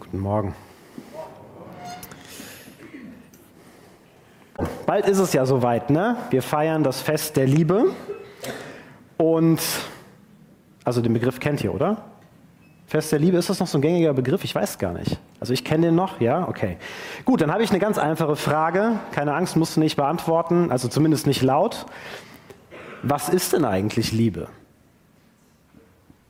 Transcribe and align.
Guten 0.00 0.20
Morgen. 0.20 0.54
Bald 4.86 5.06
ist 5.06 5.18
es 5.18 5.34
ja 5.34 5.44
soweit, 5.44 5.90
ne? 5.90 6.16
Wir 6.30 6.42
feiern 6.42 6.82
das 6.82 7.02
Fest 7.02 7.36
der 7.36 7.46
Liebe. 7.46 7.90
Und, 9.18 9.60
also 10.84 11.02
den 11.02 11.12
Begriff 11.12 11.40
kennt 11.40 11.62
ihr, 11.62 11.74
oder? 11.74 12.04
Fest 12.86 13.12
der 13.12 13.18
Liebe, 13.18 13.36
ist 13.36 13.50
das 13.50 13.60
noch 13.60 13.66
so 13.66 13.76
ein 13.76 13.82
gängiger 13.82 14.14
Begriff? 14.14 14.44
Ich 14.44 14.54
weiß 14.54 14.78
gar 14.78 14.94
nicht. 14.94 15.18
Also 15.40 15.52
ich 15.52 15.62
kenne 15.62 15.86
den 15.86 15.94
noch, 15.94 16.20
ja? 16.20 16.48
Okay. 16.48 16.78
Gut, 17.26 17.42
dann 17.42 17.52
habe 17.52 17.62
ich 17.62 17.68
eine 17.68 17.78
ganz 17.78 17.98
einfache 17.98 18.36
Frage. 18.36 18.98
Keine 19.12 19.34
Angst, 19.34 19.56
musst 19.56 19.76
du 19.76 19.80
nicht 19.80 19.96
beantworten, 19.96 20.70
also 20.70 20.88
zumindest 20.88 21.26
nicht 21.26 21.42
laut. 21.42 21.84
Was 23.02 23.28
ist 23.28 23.52
denn 23.52 23.66
eigentlich 23.66 24.10
Liebe? 24.10 24.48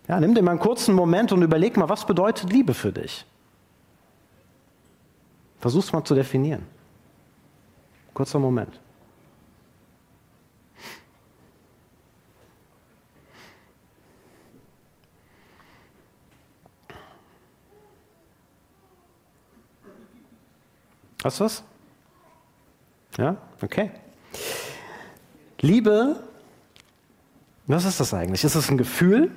Ja, 0.09 0.19
nimm 0.19 0.35
dir 0.35 0.43
mal 0.43 0.51
einen 0.53 0.61
kurzen 0.61 0.97
Moment 0.97 1.31
und 1.31 1.43
überleg 1.43 1.77
mal, 1.77 1.89
was 1.89 2.07
bedeutet 2.07 2.53
Liebe 2.53 2.75
für 2.75 2.91
dich? 2.91 3.25
Versuch's 5.63 5.93
mal 5.93 6.03
zu 6.03 6.17
definieren. 6.17 6.67
Kurzer 8.13 8.41
Moment. 8.41 8.81
Hast 21.23 21.39
du 21.39 21.45
was? 21.45 21.63
Ja? 23.17 23.37
Okay. 23.63 23.93
Liebe, 25.61 26.25
was 27.69 27.85
ist 27.85 28.01
das 28.01 28.13
eigentlich? 28.13 28.43
Ist 28.43 28.57
es 28.57 28.69
ein 28.69 28.77
Gefühl? 28.77 29.31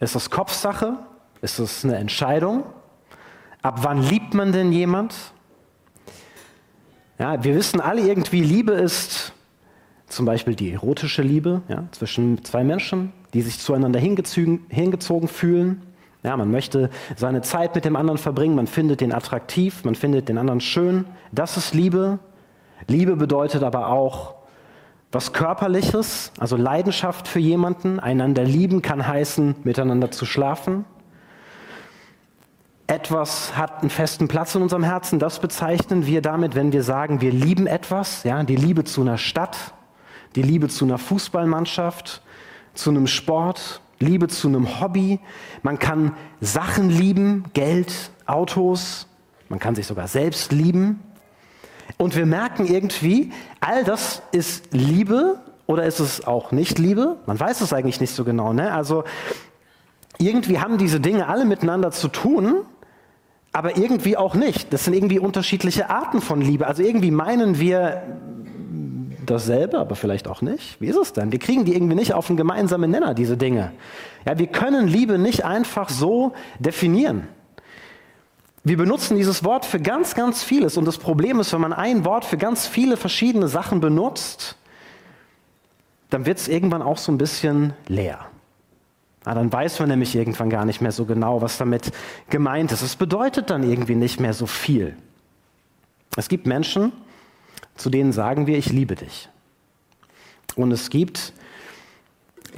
Ist 0.00 0.14
das 0.14 0.30
Kopfsache? 0.30 0.96
Ist 1.42 1.58
es 1.58 1.84
eine 1.84 1.96
Entscheidung? 1.96 2.64
Ab 3.60 3.80
wann 3.82 4.02
liebt 4.02 4.32
man 4.32 4.52
denn 4.52 4.72
jemand? 4.72 5.34
Ja, 7.20 7.44
wir 7.44 7.54
wissen 7.54 7.82
alle 7.82 8.00
irgendwie, 8.00 8.40
Liebe 8.40 8.72
ist 8.72 9.34
zum 10.06 10.24
Beispiel 10.24 10.54
die 10.54 10.72
erotische 10.72 11.20
Liebe 11.20 11.60
ja, 11.68 11.84
zwischen 11.90 12.42
zwei 12.44 12.64
Menschen, 12.64 13.12
die 13.34 13.42
sich 13.42 13.58
zueinander 13.58 14.00
hingezogen, 14.00 14.64
hingezogen 14.70 15.28
fühlen. 15.28 15.82
Ja, 16.22 16.34
man 16.38 16.50
möchte 16.50 16.88
seine 17.16 17.42
Zeit 17.42 17.74
mit 17.74 17.84
dem 17.84 17.94
anderen 17.94 18.16
verbringen, 18.16 18.54
man 18.54 18.66
findet 18.66 19.02
den 19.02 19.12
attraktiv, 19.12 19.84
man 19.84 19.96
findet 19.96 20.30
den 20.30 20.38
anderen 20.38 20.62
schön. 20.62 21.04
Das 21.30 21.58
ist 21.58 21.74
Liebe. 21.74 22.20
Liebe 22.88 23.16
bedeutet 23.16 23.64
aber 23.64 23.88
auch 23.88 24.36
was 25.12 25.34
Körperliches, 25.34 26.32
also 26.38 26.56
Leidenschaft 26.56 27.28
für 27.28 27.38
jemanden. 27.38 28.00
Einander 28.00 28.44
lieben 28.44 28.80
kann 28.80 29.06
heißen, 29.06 29.56
miteinander 29.62 30.10
zu 30.10 30.24
schlafen 30.24 30.86
etwas 32.90 33.56
hat 33.56 33.80
einen 33.80 33.90
festen 33.90 34.26
Platz 34.26 34.54
in 34.56 34.62
unserem 34.62 34.82
Herzen, 34.82 35.20
das 35.20 35.38
bezeichnen 35.38 36.06
wir 36.06 36.22
damit, 36.22 36.56
wenn 36.56 36.72
wir 36.72 36.82
sagen, 36.82 37.20
wir 37.20 37.30
lieben 37.30 37.68
etwas, 37.68 38.24
ja, 38.24 38.42
die 38.42 38.56
Liebe 38.56 38.82
zu 38.82 39.00
einer 39.00 39.16
Stadt, 39.16 39.74
die 40.34 40.42
Liebe 40.42 40.68
zu 40.68 40.84
einer 40.84 40.98
Fußballmannschaft, 40.98 42.20
zu 42.74 42.90
einem 42.90 43.06
Sport, 43.06 43.80
Liebe 44.00 44.26
zu 44.28 44.48
einem 44.48 44.80
Hobby. 44.80 45.20
Man 45.62 45.78
kann 45.78 46.16
Sachen 46.40 46.90
lieben, 46.90 47.44
Geld, 47.52 48.10
Autos, 48.26 49.06
man 49.48 49.60
kann 49.60 49.76
sich 49.76 49.86
sogar 49.86 50.08
selbst 50.08 50.50
lieben. 50.50 51.00
Und 51.96 52.16
wir 52.16 52.26
merken 52.26 52.66
irgendwie, 52.66 53.32
all 53.60 53.84
das 53.84 54.22
ist 54.32 54.72
Liebe 54.72 55.38
oder 55.66 55.84
ist 55.84 56.00
es 56.00 56.26
auch 56.26 56.50
nicht 56.50 56.78
Liebe? 56.78 57.18
Man 57.26 57.38
weiß 57.38 57.60
es 57.60 57.72
eigentlich 57.72 58.00
nicht 58.00 58.14
so 58.14 58.24
genau. 58.24 58.52
Ne? 58.52 58.72
Also 58.72 59.04
irgendwie 60.18 60.58
haben 60.58 60.76
diese 60.76 60.98
Dinge 60.98 61.28
alle 61.28 61.44
miteinander 61.44 61.90
zu 61.92 62.08
tun, 62.08 62.64
aber 63.52 63.76
irgendwie 63.76 64.16
auch 64.16 64.34
nicht. 64.34 64.72
Das 64.72 64.84
sind 64.84 64.94
irgendwie 64.94 65.18
unterschiedliche 65.18 65.90
Arten 65.90 66.20
von 66.20 66.40
Liebe. 66.40 66.66
Also 66.66 66.82
irgendwie 66.82 67.10
meinen 67.10 67.58
wir 67.58 68.02
dasselbe, 69.26 69.78
aber 69.78 69.96
vielleicht 69.96 70.28
auch 70.28 70.42
nicht. 70.42 70.80
Wie 70.80 70.86
ist 70.86 70.96
es 70.96 71.12
denn? 71.12 71.32
Wir 71.32 71.38
kriegen 71.38 71.64
die 71.64 71.74
irgendwie 71.74 71.94
nicht 71.94 72.14
auf 72.14 72.28
einen 72.28 72.36
gemeinsamen 72.36 72.90
Nenner, 72.90 73.14
diese 73.14 73.36
Dinge. 73.36 73.72
Ja, 74.24 74.38
wir 74.38 74.46
können 74.46 74.86
Liebe 74.86 75.18
nicht 75.18 75.44
einfach 75.44 75.88
so 75.88 76.32
definieren. 76.58 77.28
Wir 78.62 78.76
benutzen 78.76 79.16
dieses 79.16 79.42
Wort 79.42 79.64
für 79.64 79.80
ganz, 79.80 80.14
ganz 80.14 80.42
vieles. 80.42 80.76
Und 80.76 80.84
das 80.84 80.98
Problem 80.98 81.40
ist, 81.40 81.52
wenn 81.52 81.62
man 81.62 81.72
ein 81.72 82.04
Wort 82.04 82.24
für 82.24 82.36
ganz 82.36 82.66
viele 82.66 82.96
verschiedene 82.96 83.48
Sachen 83.48 83.80
benutzt, 83.80 84.56
dann 86.10 86.26
wird 86.26 86.38
es 86.38 86.48
irgendwann 86.48 86.82
auch 86.82 86.98
so 86.98 87.10
ein 87.10 87.18
bisschen 87.18 87.72
leer. 87.88 88.29
Ah, 89.24 89.34
dann 89.34 89.52
weiß 89.52 89.80
man 89.80 89.90
nämlich 89.90 90.16
irgendwann 90.16 90.48
gar 90.48 90.64
nicht 90.64 90.80
mehr 90.80 90.92
so 90.92 91.04
genau, 91.04 91.42
was 91.42 91.58
damit 91.58 91.92
gemeint 92.30 92.72
ist. 92.72 92.82
Es 92.82 92.96
bedeutet 92.96 93.50
dann 93.50 93.62
irgendwie 93.62 93.94
nicht 93.94 94.18
mehr 94.18 94.32
so 94.32 94.46
viel. 94.46 94.96
Es 96.16 96.28
gibt 96.28 96.46
Menschen, 96.46 96.92
zu 97.76 97.90
denen 97.90 98.12
sagen 98.12 98.46
wir, 98.46 98.56
ich 98.56 98.70
liebe 98.70 98.94
dich. 98.94 99.28
Und 100.56 100.72
es 100.72 100.90
gibt 100.90 101.32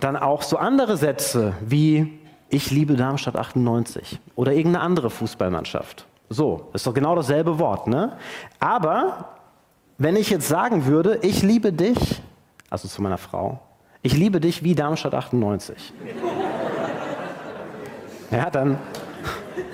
dann 0.00 0.16
auch 0.16 0.42
so 0.42 0.56
andere 0.56 0.96
Sätze 0.96 1.54
wie, 1.60 2.18
ich 2.48 2.70
liebe 2.70 2.94
Darmstadt 2.94 3.36
98 3.36 4.20
oder 4.36 4.52
irgendeine 4.52 4.84
andere 4.84 5.10
Fußballmannschaft. 5.10 6.06
So, 6.28 6.70
ist 6.72 6.86
doch 6.86 6.94
genau 6.94 7.14
dasselbe 7.14 7.58
Wort, 7.58 7.88
ne? 7.88 8.16
Aber 8.58 9.36
wenn 9.98 10.16
ich 10.16 10.30
jetzt 10.30 10.48
sagen 10.48 10.86
würde, 10.86 11.18
ich 11.22 11.42
liebe 11.42 11.72
dich, 11.72 12.22
also 12.70 12.88
zu 12.88 13.02
meiner 13.02 13.18
Frau, 13.18 13.60
ich 14.02 14.16
liebe 14.16 14.40
dich 14.40 14.64
wie 14.64 14.74
Darmstadt 14.74 15.14
98. 15.14 15.92
Ja, 18.32 18.48
dann, 18.48 18.78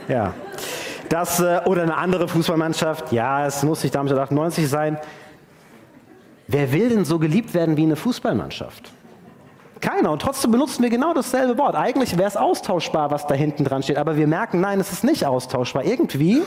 ja. 0.08 0.34
Das, 1.08 1.40
äh, 1.40 1.60
oder 1.64 1.82
eine 1.82 1.96
andere 1.96 2.28
Fußballmannschaft, 2.28 3.12
ja, 3.12 3.46
es 3.46 3.62
muss 3.62 3.82
nicht 3.82 3.94
Darmstadt 3.94 4.18
98 4.18 4.68
sein. 4.68 4.98
Wer 6.48 6.72
will 6.72 6.88
denn 6.88 7.04
so 7.04 7.18
geliebt 7.18 7.54
werden 7.54 7.76
wie 7.76 7.84
eine 7.84 7.96
Fußballmannschaft? 7.96 8.92
Keiner. 9.80 10.10
Und 10.10 10.22
trotzdem 10.22 10.50
benutzen 10.50 10.82
wir 10.82 10.90
genau 10.90 11.14
dasselbe 11.14 11.56
Wort. 11.56 11.76
Eigentlich 11.76 12.18
wäre 12.18 12.28
es 12.28 12.36
austauschbar, 12.36 13.10
was 13.10 13.26
da 13.26 13.34
hinten 13.34 13.64
dran 13.64 13.82
steht. 13.82 13.96
Aber 13.96 14.16
wir 14.16 14.26
merken, 14.26 14.60
nein, 14.60 14.80
es 14.80 14.92
ist 14.92 15.04
nicht 15.04 15.24
austauschbar. 15.24 15.84
Irgendwie 15.84 16.42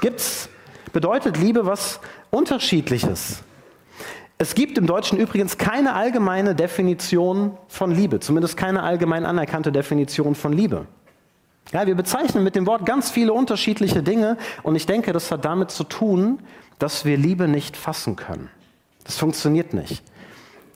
gibt's, 0.00 0.50
bedeutet 0.92 1.38
Liebe 1.38 1.64
was 1.64 2.00
Unterschiedliches. 2.30 3.42
Es 4.36 4.54
gibt 4.54 4.76
im 4.76 4.86
Deutschen 4.86 5.18
übrigens 5.18 5.56
keine 5.56 5.94
allgemeine 5.94 6.54
Definition 6.54 7.56
von 7.68 7.90
Liebe, 7.90 8.20
zumindest 8.20 8.56
keine 8.56 8.82
allgemein 8.82 9.24
anerkannte 9.24 9.72
Definition 9.72 10.34
von 10.34 10.52
Liebe. 10.52 10.86
Ja, 11.74 11.88
wir 11.88 11.96
bezeichnen 11.96 12.44
mit 12.44 12.54
dem 12.54 12.66
Wort 12.66 12.86
ganz 12.86 13.10
viele 13.10 13.32
unterschiedliche 13.32 14.00
Dinge 14.00 14.38
und 14.62 14.76
ich 14.76 14.86
denke, 14.86 15.12
das 15.12 15.32
hat 15.32 15.44
damit 15.44 15.72
zu 15.72 15.82
tun, 15.82 16.38
dass 16.78 17.04
wir 17.04 17.16
Liebe 17.16 17.48
nicht 17.48 17.76
fassen 17.76 18.14
können. 18.14 18.48
Das 19.02 19.18
funktioniert 19.18 19.74
nicht. 19.74 20.00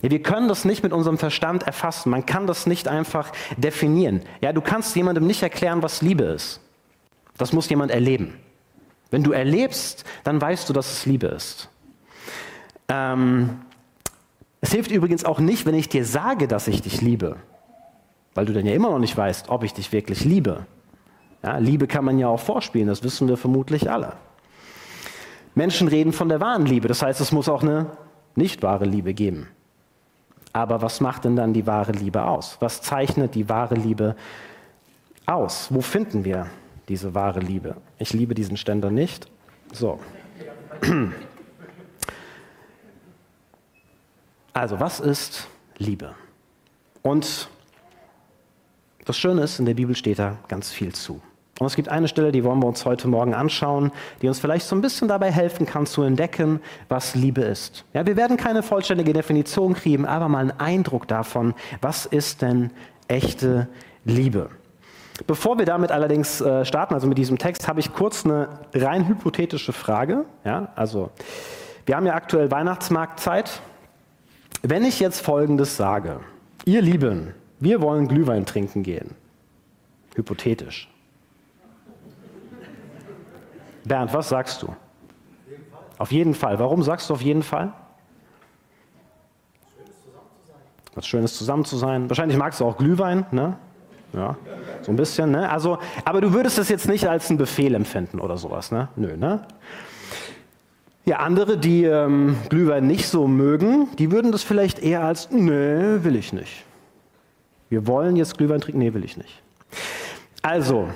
Ja, 0.02 0.10
wir 0.10 0.20
können 0.20 0.48
das 0.48 0.64
nicht 0.64 0.82
mit 0.82 0.92
unserem 0.92 1.16
Verstand 1.16 1.62
erfassen. 1.62 2.10
Man 2.10 2.26
kann 2.26 2.48
das 2.48 2.66
nicht 2.66 2.88
einfach 2.88 3.30
definieren. 3.56 4.22
Ja, 4.40 4.52
du 4.52 4.60
kannst 4.60 4.96
jemandem 4.96 5.28
nicht 5.28 5.40
erklären, 5.40 5.84
was 5.84 6.02
Liebe 6.02 6.24
ist. 6.24 6.60
Das 7.36 7.52
muss 7.52 7.68
jemand 7.68 7.92
erleben. 7.92 8.34
Wenn 9.12 9.22
du 9.22 9.30
erlebst, 9.30 10.04
dann 10.24 10.40
weißt 10.40 10.68
du, 10.68 10.72
dass 10.72 10.90
es 10.90 11.06
Liebe 11.06 11.28
ist. 11.28 11.68
Ähm, 12.88 13.60
es 14.60 14.72
hilft 14.72 14.90
übrigens 14.90 15.24
auch 15.24 15.38
nicht, 15.38 15.64
wenn 15.64 15.76
ich 15.76 15.88
dir 15.88 16.04
sage, 16.04 16.48
dass 16.48 16.66
ich 16.66 16.82
dich 16.82 17.00
liebe, 17.00 17.36
weil 18.34 18.46
du 18.46 18.52
dann 18.52 18.66
ja 18.66 18.74
immer 18.74 18.90
noch 18.90 18.98
nicht 18.98 19.16
weißt, 19.16 19.48
ob 19.48 19.62
ich 19.62 19.72
dich 19.74 19.92
wirklich 19.92 20.24
liebe. 20.24 20.66
Ja, 21.42 21.58
Liebe 21.58 21.86
kann 21.86 22.04
man 22.04 22.18
ja 22.18 22.28
auch 22.28 22.40
vorspielen, 22.40 22.88
das 22.88 23.02
wissen 23.02 23.28
wir 23.28 23.36
vermutlich 23.36 23.90
alle. 23.90 24.14
Menschen 25.54 25.88
reden 25.88 26.12
von 26.12 26.28
der 26.28 26.40
wahren 26.40 26.66
Liebe, 26.66 26.88
das 26.88 27.02
heißt, 27.02 27.20
es 27.20 27.32
muss 27.32 27.48
auch 27.48 27.62
eine 27.62 27.86
nicht 28.34 28.62
wahre 28.62 28.84
Liebe 28.84 29.14
geben. 29.14 29.48
Aber 30.52 30.82
was 30.82 31.00
macht 31.00 31.24
denn 31.24 31.36
dann 31.36 31.52
die 31.52 31.66
wahre 31.66 31.92
Liebe 31.92 32.24
aus? 32.24 32.56
Was 32.60 32.80
zeichnet 32.82 33.34
die 33.34 33.48
wahre 33.48 33.74
Liebe 33.74 34.16
aus? 35.26 35.68
Wo 35.70 35.80
finden 35.80 36.24
wir 36.24 36.46
diese 36.88 37.14
wahre 37.14 37.40
Liebe? 37.40 37.76
Ich 37.98 38.12
liebe 38.12 38.34
diesen 38.34 38.56
Ständer 38.56 38.90
nicht. 38.90 39.30
So. 39.72 40.00
Also, 44.52 44.80
was 44.80 45.00
ist 45.00 45.48
Liebe? 45.76 46.14
Und 47.02 47.48
das 49.04 49.16
Schöne 49.16 49.42
ist, 49.42 49.58
in 49.58 49.66
der 49.66 49.74
Bibel 49.74 49.94
steht 49.94 50.18
da 50.18 50.36
ganz 50.48 50.70
viel 50.70 50.94
zu. 50.94 51.20
Und 51.58 51.66
es 51.66 51.74
gibt 51.74 51.88
eine 51.88 52.06
Stelle, 52.06 52.30
die 52.30 52.44
wollen 52.44 52.60
wir 52.60 52.66
uns 52.66 52.84
heute 52.84 53.08
Morgen 53.08 53.34
anschauen, 53.34 53.90
die 54.22 54.28
uns 54.28 54.38
vielleicht 54.38 54.66
so 54.66 54.76
ein 54.76 54.80
bisschen 54.80 55.08
dabei 55.08 55.32
helfen 55.32 55.66
kann 55.66 55.86
zu 55.86 56.02
entdecken, 56.02 56.60
was 56.88 57.14
Liebe 57.14 57.42
ist. 57.42 57.84
Ja, 57.94 58.06
wir 58.06 58.16
werden 58.16 58.36
keine 58.36 58.62
vollständige 58.62 59.12
Definition 59.12 59.74
kriegen, 59.74 60.06
aber 60.06 60.28
mal 60.28 60.38
einen 60.38 60.52
Eindruck 60.52 61.08
davon, 61.08 61.54
was 61.80 62.06
ist 62.06 62.42
denn 62.42 62.70
echte 63.08 63.68
Liebe. 64.04 64.50
Bevor 65.26 65.58
wir 65.58 65.66
damit 65.66 65.90
allerdings 65.90 66.40
äh, 66.40 66.64
starten, 66.64 66.94
also 66.94 67.08
mit 67.08 67.18
diesem 67.18 67.38
Text, 67.38 67.66
habe 67.66 67.80
ich 67.80 67.92
kurz 67.92 68.24
eine 68.24 68.60
rein 68.72 69.08
hypothetische 69.08 69.72
Frage. 69.72 70.26
Ja, 70.44 70.68
also 70.76 71.10
wir 71.86 71.96
haben 71.96 72.06
ja 72.06 72.14
aktuell 72.14 72.52
Weihnachtsmarktzeit. 72.52 73.60
Wenn 74.62 74.84
ich 74.84 75.00
jetzt 75.00 75.20
Folgendes 75.20 75.76
sage, 75.76 76.20
ihr 76.64 76.82
Lieben, 76.82 77.34
wir 77.58 77.80
wollen 77.80 78.06
Glühwein 78.06 78.46
trinken 78.46 78.84
gehen, 78.84 79.16
hypothetisch, 80.14 80.88
Bernd, 83.84 84.12
was 84.12 84.28
sagst 84.28 84.62
du? 84.62 84.74
Auf 85.98 86.12
jeden 86.12 86.34
Fall. 86.34 86.58
Warum 86.58 86.82
sagst 86.82 87.10
du 87.10 87.14
auf 87.14 87.22
jeden 87.22 87.42
Fall? 87.42 87.72
Was 90.94 91.06
Schönes 91.06 91.36
zusammen 91.36 91.64
zu 91.64 91.76
sein. 91.76 92.08
Wahrscheinlich 92.08 92.38
magst 92.38 92.60
du 92.60 92.64
auch 92.64 92.76
Glühwein, 92.76 93.26
ne? 93.30 93.56
Ja, 94.12 94.36
so 94.82 94.90
ein 94.90 94.96
bisschen, 94.96 95.32
ne? 95.32 95.50
Also, 95.50 95.78
aber 96.04 96.20
du 96.20 96.32
würdest 96.32 96.58
es 96.58 96.68
jetzt 96.68 96.88
nicht 96.88 97.06
als 97.06 97.28
einen 97.28 97.38
Befehl 97.38 97.74
empfinden 97.74 98.20
oder 98.20 98.38
sowas, 98.38 98.72
ne? 98.72 98.88
Nö, 98.96 99.16
ne? 99.16 99.44
Ja, 101.04 101.18
andere, 101.18 101.56
die 101.56 101.84
ähm, 101.84 102.36
Glühwein 102.48 102.86
nicht 102.86 103.08
so 103.08 103.26
mögen, 103.26 103.88
die 103.96 104.10
würden 104.10 104.32
das 104.32 104.42
vielleicht 104.42 104.78
eher 104.78 105.04
als, 105.04 105.30
nee, 105.30 105.50
will 105.50 106.16
ich 106.16 106.32
nicht. 106.32 106.64
Wir 107.68 107.86
wollen 107.86 108.16
jetzt 108.16 108.36
Glühwein 108.38 108.60
trinken, 108.60 108.78
nee, 108.78 108.92
will 108.94 109.04
ich 109.04 109.16
nicht. 109.16 109.42
Also, 110.42 110.88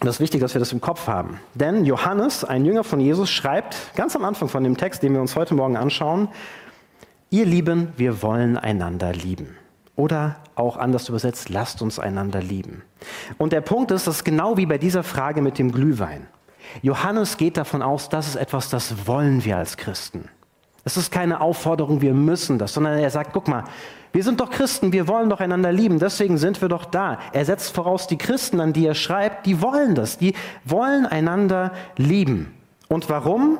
das 0.00 0.16
ist 0.16 0.20
wichtig, 0.20 0.40
dass 0.40 0.54
wir 0.54 0.60
das 0.60 0.72
im 0.72 0.80
Kopf 0.80 1.08
haben. 1.08 1.40
Denn 1.54 1.84
Johannes, 1.84 2.44
ein 2.44 2.64
Jünger 2.64 2.84
von 2.84 3.00
Jesus, 3.00 3.30
schreibt 3.30 3.76
ganz 3.96 4.14
am 4.14 4.24
Anfang 4.24 4.48
von 4.48 4.62
dem 4.62 4.76
Text, 4.76 5.02
den 5.02 5.12
wir 5.12 5.20
uns 5.20 5.34
heute 5.34 5.54
Morgen 5.54 5.76
anschauen, 5.76 6.28
ihr 7.30 7.44
Lieben, 7.44 7.92
wir 7.96 8.22
wollen 8.22 8.56
einander 8.56 9.12
lieben. 9.12 9.56
Oder 9.96 10.36
auch 10.54 10.76
anders 10.76 11.08
übersetzt, 11.08 11.48
lasst 11.48 11.82
uns 11.82 11.98
einander 11.98 12.40
lieben. 12.40 12.82
Und 13.36 13.52
der 13.52 13.60
Punkt 13.60 13.90
ist, 13.90 14.06
dass 14.06 14.22
genau 14.22 14.56
wie 14.56 14.66
bei 14.66 14.78
dieser 14.78 15.02
Frage 15.02 15.42
mit 15.42 15.58
dem 15.58 15.72
Glühwein. 15.72 16.28
Johannes 16.82 17.36
geht 17.36 17.56
davon 17.56 17.82
aus, 17.82 18.08
das 18.08 18.28
ist 18.28 18.36
etwas, 18.36 18.70
das 18.70 19.06
wollen 19.08 19.44
wir 19.44 19.56
als 19.56 19.76
Christen. 19.76 20.28
Es 20.88 20.96
ist 20.96 21.12
keine 21.12 21.42
Aufforderung, 21.42 22.00
wir 22.00 22.14
müssen 22.14 22.56
das, 22.56 22.72
sondern 22.72 22.98
er 22.98 23.10
sagt, 23.10 23.34
guck 23.34 23.46
mal, 23.46 23.64
wir 24.14 24.22
sind 24.24 24.40
doch 24.40 24.48
Christen, 24.48 24.90
wir 24.90 25.06
wollen 25.06 25.28
doch 25.28 25.40
einander 25.40 25.70
lieben, 25.70 25.98
deswegen 25.98 26.38
sind 26.38 26.62
wir 26.62 26.70
doch 26.70 26.86
da. 26.86 27.18
Er 27.34 27.44
setzt 27.44 27.74
voraus, 27.74 28.06
die 28.06 28.16
Christen, 28.16 28.58
an 28.58 28.72
die 28.72 28.86
er 28.86 28.94
schreibt, 28.94 29.44
die 29.44 29.60
wollen 29.60 29.94
das, 29.94 30.16
die 30.16 30.32
wollen 30.64 31.04
einander 31.04 31.72
lieben. 31.98 32.54
Und 32.88 33.10
warum? 33.10 33.58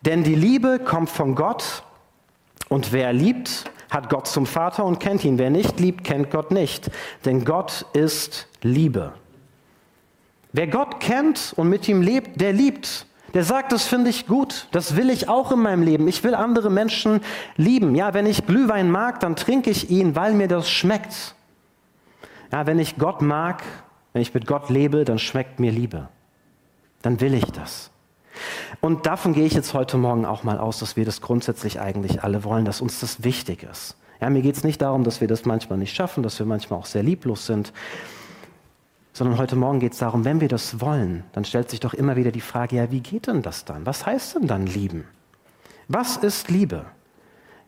Denn 0.00 0.24
die 0.24 0.34
Liebe 0.34 0.80
kommt 0.80 1.10
von 1.10 1.36
Gott 1.36 1.84
und 2.68 2.90
wer 2.90 3.12
liebt, 3.12 3.70
hat 3.88 4.10
Gott 4.10 4.26
zum 4.26 4.44
Vater 4.44 4.84
und 4.84 4.98
kennt 4.98 5.24
ihn. 5.24 5.38
Wer 5.38 5.50
nicht 5.50 5.78
liebt, 5.78 6.02
kennt 6.02 6.32
Gott 6.32 6.50
nicht, 6.50 6.90
denn 7.24 7.44
Gott 7.44 7.86
ist 7.92 8.48
Liebe. 8.62 9.12
Wer 10.52 10.66
Gott 10.66 10.98
kennt 10.98 11.52
und 11.54 11.68
mit 11.68 11.86
ihm 11.86 12.02
lebt, 12.02 12.40
der 12.40 12.52
liebt. 12.52 13.06
Der 13.34 13.42
sagt, 13.42 13.72
das 13.72 13.84
finde 13.84 14.10
ich 14.10 14.26
gut, 14.26 14.68
das 14.70 14.96
will 14.96 15.10
ich 15.10 15.28
auch 15.28 15.50
in 15.50 15.60
meinem 15.60 15.82
Leben. 15.82 16.06
Ich 16.06 16.22
will 16.22 16.34
andere 16.34 16.70
Menschen 16.70 17.20
lieben. 17.56 17.96
Ja, 17.96 18.14
wenn 18.14 18.26
ich 18.26 18.46
Glühwein 18.46 18.90
mag, 18.90 19.18
dann 19.20 19.34
trinke 19.34 19.70
ich 19.70 19.90
ihn, 19.90 20.14
weil 20.14 20.34
mir 20.34 20.46
das 20.46 20.70
schmeckt. 20.70 21.34
Ja, 22.52 22.66
wenn 22.66 22.78
ich 22.78 22.96
Gott 22.96 23.22
mag, 23.22 23.64
wenn 24.12 24.22
ich 24.22 24.32
mit 24.32 24.46
Gott 24.46 24.70
lebe, 24.70 25.04
dann 25.04 25.18
schmeckt 25.18 25.58
mir 25.58 25.72
Liebe. 25.72 26.08
Dann 27.02 27.20
will 27.20 27.34
ich 27.34 27.46
das. 27.46 27.90
Und 28.80 29.06
davon 29.06 29.32
gehe 29.32 29.44
ich 29.44 29.52
jetzt 29.52 29.74
heute 29.74 29.96
Morgen 29.96 30.24
auch 30.24 30.44
mal 30.44 30.58
aus, 30.58 30.78
dass 30.78 30.96
wir 30.96 31.04
das 31.04 31.20
grundsätzlich 31.20 31.80
eigentlich 31.80 32.22
alle 32.22 32.44
wollen, 32.44 32.64
dass 32.64 32.80
uns 32.80 33.00
das 33.00 33.24
wichtig 33.24 33.64
ist. 33.64 33.96
Ja, 34.20 34.30
mir 34.30 34.42
geht 34.42 34.56
es 34.56 34.62
nicht 34.62 34.80
darum, 34.80 35.02
dass 35.02 35.20
wir 35.20 35.28
das 35.28 35.44
manchmal 35.44 35.78
nicht 35.78 35.94
schaffen, 35.94 36.22
dass 36.22 36.38
wir 36.38 36.46
manchmal 36.46 36.78
auch 36.78 36.86
sehr 36.86 37.02
lieblos 37.02 37.46
sind, 37.46 37.72
sondern 39.14 39.38
heute 39.38 39.54
Morgen 39.54 39.78
geht 39.78 39.92
es 39.92 39.98
darum, 39.98 40.24
wenn 40.24 40.40
wir 40.40 40.48
das 40.48 40.80
wollen, 40.80 41.22
dann 41.32 41.44
stellt 41.44 41.70
sich 41.70 41.78
doch 41.80 41.94
immer 41.94 42.16
wieder 42.16 42.32
die 42.32 42.40
Frage, 42.40 42.76
ja, 42.76 42.90
wie 42.90 43.00
geht 43.00 43.28
denn 43.28 43.42
das 43.42 43.64
dann? 43.64 43.86
Was 43.86 44.04
heißt 44.04 44.34
denn 44.34 44.48
dann 44.48 44.66
lieben? 44.66 45.04
Was 45.86 46.16
ist 46.16 46.50
Liebe? 46.50 46.84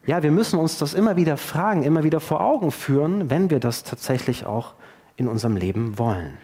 Ja, 0.06 0.22
wir 0.24 0.32
müssen 0.32 0.58
uns 0.58 0.76
das 0.78 0.92
immer 0.92 1.16
wieder 1.16 1.36
fragen, 1.36 1.84
immer 1.84 2.02
wieder 2.02 2.20
vor 2.20 2.40
Augen 2.40 2.72
führen, 2.72 3.30
wenn 3.30 3.48
wir 3.48 3.60
das 3.60 3.84
tatsächlich 3.84 4.44
auch 4.44 4.74
in 5.16 5.28
unserem 5.28 5.56
Leben 5.56 5.98
wollen. 5.98 6.36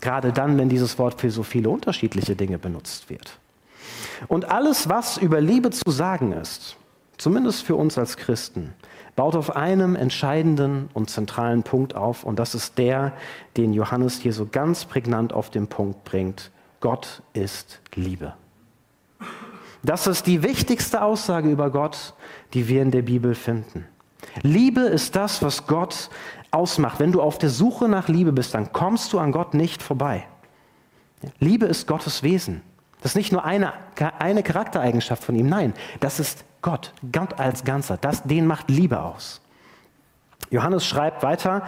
Gerade 0.00 0.32
dann, 0.32 0.56
wenn 0.58 0.68
dieses 0.68 0.98
Wort 0.98 1.20
für 1.20 1.30
so 1.30 1.42
viele 1.42 1.68
unterschiedliche 1.68 2.36
Dinge 2.36 2.58
benutzt 2.58 3.10
wird. 3.10 3.38
Und 4.28 4.48
alles, 4.48 4.88
was 4.88 5.18
über 5.18 5.40
Liebe 5.40 5.70
zu 5.70 5.90
sagen 5.90 6.32
ist, 6.32 6.76
zumindest 7.18 7.64
für 7.64 7.74
uns 7.74 7.98
als 7.98 8.16
Christen, 8.16 8.74
baut 9.20 9.36
auf 9.36 9.54
einem 9.54 9.96
entscheidenden 9.96 10.88
und 10.94 11.10
zentralen 11.10 11.62
Punkt 11.62 11.94
auf 11.94 12.24
und 12.24 12.38
das 12.38 12.54
ist 12.54 12.78
der, 12.78 13.12
den 13.58 13.74
Johannes 13.74 14.18
hier 14.18 14.32
so 14.32 14.46
ganz 14.50 14.86
prägnant 14.86 15.34
auf 15.34 15.50
den 15.50 15.66
Punkt 15.66 16.04
bringt. 16.04 16.50
Gott 16.80 17.20
ist 17.34 17.82
Liebe. 17.94 18.32
Das 19.82 20.06
ist 20.06 20.26
die 20.26 20.42
wichtigste 20.42 21.02
Aussage 21.02 21.50
über 21.50 21.68
Gott, 21.68 22.14
die 22.54 22.66
wir 22.66 22.80
in 22.80 22.92
der 22.92 23.02
Bibel 23.02 23.34
finden. 23.34 23.84
Liebe 24.40 24.80
ist 24.80 25.14
das, 25.16 25.42
was 25.42 25.66
Gott 25.66 26.08
ausmacht. 26.50 26.98
Wenn 26.98 27.12
du 27.12 27.20
auf 27.20 27.36
der 27.36 27.50
Suche 27.50 27.90
nach 27.90 28.08
Liebe 28.08 28.32
bist, 28.32 28.54
dann 28.54 28.72
kommst 28.72 29.12
du 29.12 29.18
an 29.18 29.32
Gott 29.32 29.52
nicht 29.52 29.82
vorbei. 29.82 30.26
Liebe 31.40 31.66
ist 31.66 31.86
Gottes 31.86 32.22
Wesen. 32.22 32.62
Das 33.02 33.12
ist 33.12 33.16
nicht 33.16 33.32
nur 33.32 33.44
eine, 33.44 33.72
eine 34.18 34.42
Charaktereigenschaft 34.42 35.24
von 35.24 35.34
ihm, 35.34 35.48
nein, 35.48 35.74
das 36.00 36.20
ist 36.20 36.44
Gott, 36.62 36.92
Gott 37.12 37.38
als 37.38 37.64
Ganzer, 37.64 37.96
das, 37.96 38.22
den 38.22 38.46
macht 38.46 38.68
Liebe 38.70 39.00
aus. 39.00 39.40
Johannes 40.50 40.84
schreibt 40.84 41.22
weiter, 41.22 41.62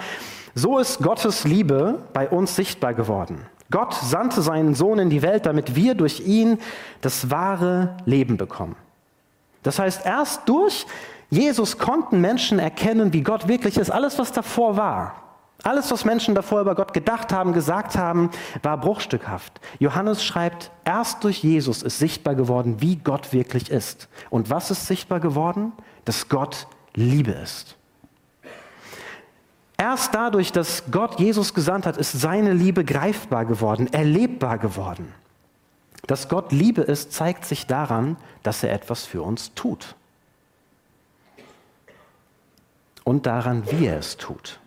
so 0.55 0.79
ist 0.79 1.03
Gottes 1.03 1.45
Liebe 1.45 2.03
bei 2.13 2.29
uns 2.29 2.57
sichtbar 2.57 2.95
geworden. 2.95 3.47
Gott 3.71 3.95
sandte 3.95 4.43
seinen 4.43 4.75
Sohn 4.75 4.99
in 4.99 5.09
die 5.09 5.23
Welt, 5.23 5.47
damit 5.47 5.75
wir 5.75 5.95
durch 5.95 6.21
ihn 6.21 6.59
das 7.01 7.31
wahre 7.31 7.97
Leben 8.05 8.37
bekommen. 8.37 8.77
Das 9.63 9.79
heißt, 9.79 10.05
erst 10.05 10.47
durch 10.49 10.87
Jesus 11.31 11.79
konnten 11.79 12.21
Menschen 12.21 12.59
erkennen, 12.59 13.15
wie 13.15 13.23
Gott 13.23 13.49
wirklich 13.49 13.79
ist. 13.79 13.91
Alles, 13.91 14.19
was 14.19 14.33
davor 14.33 14.77
war, 14.77 15.22
alles, 15.63 15.91
was 15.91 16.05
Menschen 16.05 16.35
davor 16.35 16.61
über 16.61 16.75
Gott 16.75 16.93
gedacht 16.93 17.33
haben, 17.33 17.53
gesagt 17.53 17.97
haben, 17.97 18.31
war 18.63 18.79
bruchstückhaft. 18.79 19.61
Johannes 19.79 20.25
schreibt, 20.25 20.71
erst 20.85 21.23
durch 21.23 21.43
Jesus 21.43 21.83
ist 21.83 21.99
sichtbar 21.99 22.35
geworden, 22.35 22.81
wie 22.81 22.97
Gott 22.97 23.33
wirklich 23.33 23.71
ist. 23.71 24.09
Und 24.31 24.51
was 24.51 24.71
ist 24.71 24.87
sichtbar 24.87 25.21
geworden? 25.21 25.73
Dass 26.05 26.29
Gott 26.29 26.67
Liebe 26.95 27.31
ist. 27.31 27.77
Erst 29.77 30.15
dadurch, 30.15 30.53
dass 30.53 30.85
Gott 30.91 31.19
Jesus 31.19 31.55
gesandt 31.55 31.87
hat, 31.87 31.97
ist 31.97 32.13
seine 32.13 32.53
Liebe 32.53 32.85
greifbar 32.85 33.45
geworden, 33.45 33.93
erlebbar 33.93 34.59
geworden. 34.59 35.13
Dass 36.07 36.29
Gott 36.29 36.53
Liebe 36.53 36.83
ist, 36.83 37.13
zeigt 37.13 37.45
sich 37.45 37.67
daran, 37.67 38.17
dass 38.43 38.63
er 38.63 38.73
etwas 38.73 39.07
für 39.07 39.23
uns 39.23 39.55
tut. 39.55 39.95
Und 43.05 43.27
daran, 43.27 43.65
wie 43.71 43.87
er 43.87 43.99
es 43.99 44.17
tut. 44.17 44.61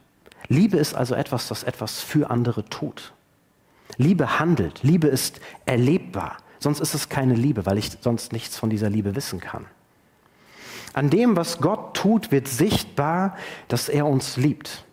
Liebe 0.48 0.78
ist 0.78 0.96
also 0.96 1.16
etwas, 1.16 1.48
das 1.48 1.64
etwas 1.64 2.02
für 2.02 2.30
andere 2.30 2.66
tut. 2.66 3.14
Liebe 3.98 4.40
handelt, 4.40 4.84
Liebe 4.84 5.08
ist 5.08 5.40
erlebbar. 5.66 6.38
Sonst 6.60 6.80
ist 6.80 6.96
es 6.96 7.10
keine 7.10 7.36
Liebe, 7.36 7.66
weil 7.66 7.78
ich 7.78 7.92
sonst 8.02 8.32
nichts 8.32 8.58
von 8.58 8.70
dieser 8.70 8.90
Liebe 8.90 9.16
wissen 9.16 9.40
kann. 9.40 9.66
An 10.94 11.10
dem, 11.10 11.36
was 11.36 11.60
Gott 11.60 11.96
tut, 11.96 12.32
wird 12.32 12.48
sichtbar, 12.48 13.36
dass 13.68 13.90
er 13.90 14.06
uns 14.06 14.38
liebt. 14.38 14.86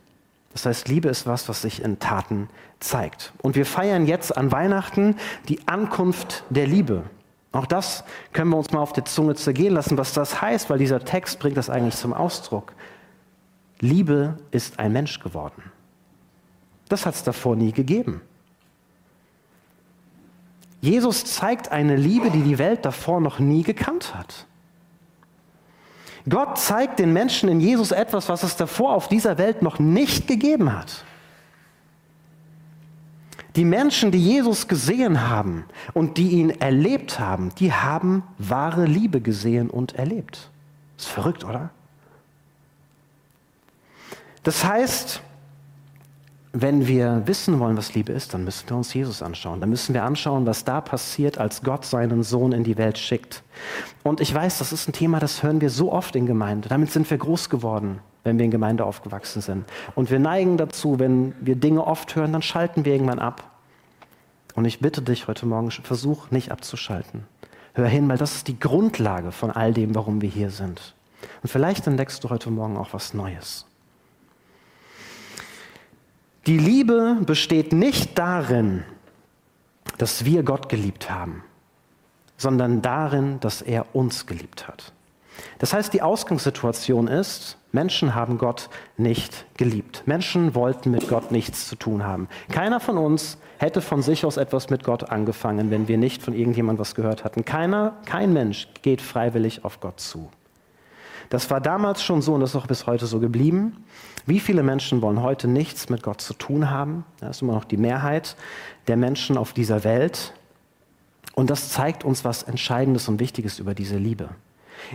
Das 0.53 0.67
heißt, 0.67 0.89
Liebe 0.89 1.09
ist 1.09 1.27
was, 1.27 1.49
was 1.49 1.63
sich 1.63 1.83
in 1.83 1.99
Taten 1.99 2.49
zeigt. 2.81 3.33
Und 3.41 3.57
wir 3.57 3.65
feiern 3.65 4.07
jetzt 4.07 4.37
an 4.37 4.53
Weihnachten 4.53 5.17
die 5.49 5.67
Ankunft 5.67 6.45
der 6.51 6.67
Liebe. 6.67 7.05
Auch 7.53 7.67
das 7.67 8.05
können 8.33 8.51
wir 8.51 8.57
uns 8.57 8.73
mal 8.73 8.81
auf 8.81 8.93
der 8.93 9.05
Zunge 9.05 9.35
zergehen 9.35 9.75
lassen, 9.75 9.99
was 9.99 10.13
das 10.13 10.41
heißt, 10.41 10.71
weil 10.71 10.79
dieser 10.79 11.05
Text 11.05 11.39
bringt 11.39 11.57
das 11.57 11.71
eigentlich 11.71 11.97
zum 11.97 12.13
Ausdruck. 12.13 12.73
Liebe 13.83 14.39
ist 14.53 14.79
ein 14.79 14.93
Mensch 14.93 15.19
geworden. 15.19 15.63
Das 16.89 17.05
hat 17.05 17.15
es 17.15 17.25
davor 17.25 17.57
nie 17.57 17.73
gegeben. 17.73 18.23
Jesus 20.81 21.25
zeigt 21.25 21.71
eine 21.71 21.97
Liebe, 21.97 22.31
die 22.31 22.43
die 22.43 22.59
Welt 22.59 22.85
davor 22.85 23.21
noch 23.21 23.41
nie 23.41 23.65
gekannt 23.65 24.15
hat. 24.15 24.47
Gott 26.29 26.59
zeigt 26.59 27.01
den 27.01 27.13
Menschen 27.13 27.49
in 27.49 27.61
Jesus 27.61 27.91
etwas, 27.91 28.29
was 28.29 28.45
es 28.45 28.57
davor 28.57 28.95
auf 28.95 29.09
dieser 29.09 29.37
Welt 29.37 29.63
noch 29.63 29.81
nicht 29.81 30.29
gegeben 30.29 30.73
hat. 30.73 31.05
Die 33.57 33.65
Menschen, 33.65 34.13
die 34.13 34.23
Jesus 34.23 34.69
gesehen 34.69 35.29
haben 35.29 35.65
und 35.93 36.19
die 36.19 36.31
ihn 36.31 36.51
erlebt 36.51 37.19
haben, 37.19 37.51
die 37.57 37.73
haben 37.73 38.23
wahre 38.39 38.85
Liebe 38.85 39.21
gesehen 39.21 39.69
und 39.71 39.97
erlebt. 39.97 40.51
Ist 40.97 41.09
verrückt, 41.09 41.45
oder? 41.45 41.71
Das 44.43 44.65
heißt, 44.65 45.23
wenn 46.53 46.87
wir 46.87 47.23
wissen 47.27 47.59
wollen, 47.61 47.77
was 47.77 47.95
Liebe 47.95 48.13
ist, 48.13 48.35
dann 48.35 48.45
müssen 48.45 48.69
wir 48.69 48.77
uns 48.77 48.93
Jesus 48.93 49.23
anschauen. 49.23 49.61
Dann 49.61 49.71
müssen 49.71 49.95
wir 49.95 50.05
anschauen, 50.05 50.45
was 50.45 50.65
da 50.65 50.81
passiert, 50.83 51.39
als 51.39 51.63
Gott 51.63 51.85
seinen 51.85 52.23
Sohn 52.23 52.53
in 52.53 52.63
die 52.63 52.77
Welt 52.77 52.99
schickt. 52.99 53.43
Und 54.03 54.21
ich 54.21 54.35
weiß, 54.35 54.59
das 54.59 54.73
ist 54.73 54.89
ein 54.89 54.93
Thema, 54.93 55.19
das 55.19 55.43
hören 55.43 55.63
wir 55.63 55.71
so 55.71 55.91
oft 55.91 56.15
in 56.15 56.27
Gemeinde. 56.27 56.69
Damit 56.69 56.91
sind 56.93 57.11
wir 57.11 57.17
groß 57.17 57.49
geworden, 57.49 58.01
wenn 58.23 58.39
wir 58.39 58.45
in 58.45 58.51
Gemeinde 58.51 58.85
aufgewachsen 58.85 59.41
sind. 59.41 59.65
Und 59.95 60.11
wir 60.11 60.19
neigen 60.19 60.59
dazu, 60.59 60.99
wenn 60.99 61.35
wir 61.41 61.57
Dinge 61.57 61.87
oft 61.87 62.15
hören, 62.17 62.33
dann 62.33 62.43
schalten 62.43 62.85
wir 62.85 62.93
irgendwann 62.93 63.19
ab. 63.19 63.51
Und 64.55 64.67
ich 64.67 64.81
bitte 64.81 65.01
dich 65.01 65.29
heute 65.29 65.47
Morgen, 65.47 65.71
versuch 65.71 66.31
nicht 66.31 66.53
abzuschalten. 66.53 67.25
Hör 67.73 67.89
hin, 67.89 68.07
weil 68.11 68.19
das 68.19 68.35
ist 68.37 68.49
die 68.49 68.61
Grundlage 68.61 69.33
von 69.33 69.51
all 69.51 69.73
dem, 69.73 69.95
warum 69.95 70.21
wir 70.21 70.29
hier 70.29 70.51
sind. 70.51 70.95
Und 71.43 71.49
vielleicht 71.49 71.87
entdeckst 71.87 72.23
du 72.23 72.29
heute 72.29 72.51
Morgen 72.51 72.77
auch 72.77 72.93
was 72.93 73.15
Neues. 73.15 73.65
Die 76.47 76.59
Liebe 76.59 77.19
besteht 77.25 77.73
nicht 77.73 78.19
darin, 78.19 78.83
dass 79.99 80.25
wir 80.25 80.43
Gott 80.43 80.69
geliebt 80.69 81.11
haben. 81.11 81.45
sondern 82.43 82.83
darin, 82.83 83.39
dass 83.41 83.63
er 83.63 83.95
uns 83.95 84.27
geliebt 84.27 84.67
hat. 84.67 84.93
Das 85.61 85.73
heißt, 85.73 85.95
die 85.95 86.03
Ausgangssituation 86.03 87.07
ist, 87.07 87.57
Menschen 87.71 88.15
haben 88.15 88.37
Gott 88.37 88.69
nicht 88.97 89.47
geliebt. 89.57 90.03
Menschen 90.07 90.55
wollten 90.55 90.91
mit 90.91 91.09
Gott 91.09 91.31
nichts 91.31 91.69
zu 91.69 91.77
tun 91.77 92.05
haben. 92.05 92.29
Keiner 92.51 92.81
von 92.81 92.99
uns 92.99 93.39
hätte 93.59 93.81
von 93.81 94.03
sich 94.03 94.27
aus 94.27 94.37
etwas 94.37 94.69
mit 94.69 94.85
Gott 94.85 95.05
angefangen, 95.11 95.71
wenn 95.71 95.89
wir 95.89 95.97
nicht 95.97 96.23
von 96.23 96.35
irgendjemandem 96.35 96.81
was 96.81 96.95
gehört 96.95 97.25
hatten. 97.25 97.45
Keiner, 97.45 97.97
kein 98.05 98.33
Mensch 98.33 98.69
geht 98.83 99.01
freiwillig 99.01 99.65
auf 99.65 99.81
Gott 99.81 100.01
zu. 100.01 100.29
Das 101.33 101.49
war 101.49 101.63
damals 101.63 102.03
schon 102.03 102.21
so 102.21 102.35
und 102.35 102.41
das 102.41 102.51
ist 102.51 102.57
auch 102.57 102.67
bis 102.67 102.87
heute 102.87 103.07
so 103.07 103.19
geblieben. 103.19 103.87
Wie 104.27 104.39
viele 104.39 104.63
Menschen 104.63 105.01
wollen 105.01 105.23
heute 105.23 105.49
nichts 105.49 105.89
mit 105.89 106.03
Gott 106.03 106.21
zu 106.21 106.35
tun 106.35 106.69
haben? 106.69 107.07
Das 107.21 107.37
ist 107.37 107.43
immer 107.43 107.55
noch 107.55 107.65
die 107.65 107.79
Mehrheit 107.79 108.37
der 108.87 108.99
Menschen 108.99 109.39
auf 109.39 109.55
dieser 109.55 109.83
Welt. 109.83 110.35
Und 111.35 111.49
das 111.49 111.71
zeigt 111.71 112.05
uns 112.05 112.27
was 112.27 112.43
Entscheidendes 112.43 113.09
und 113.09 113.19
Wichtiges 113.19 113.61
über 113.61 113.73
diese 113.73 113.97
Liebe. 113.97 114.29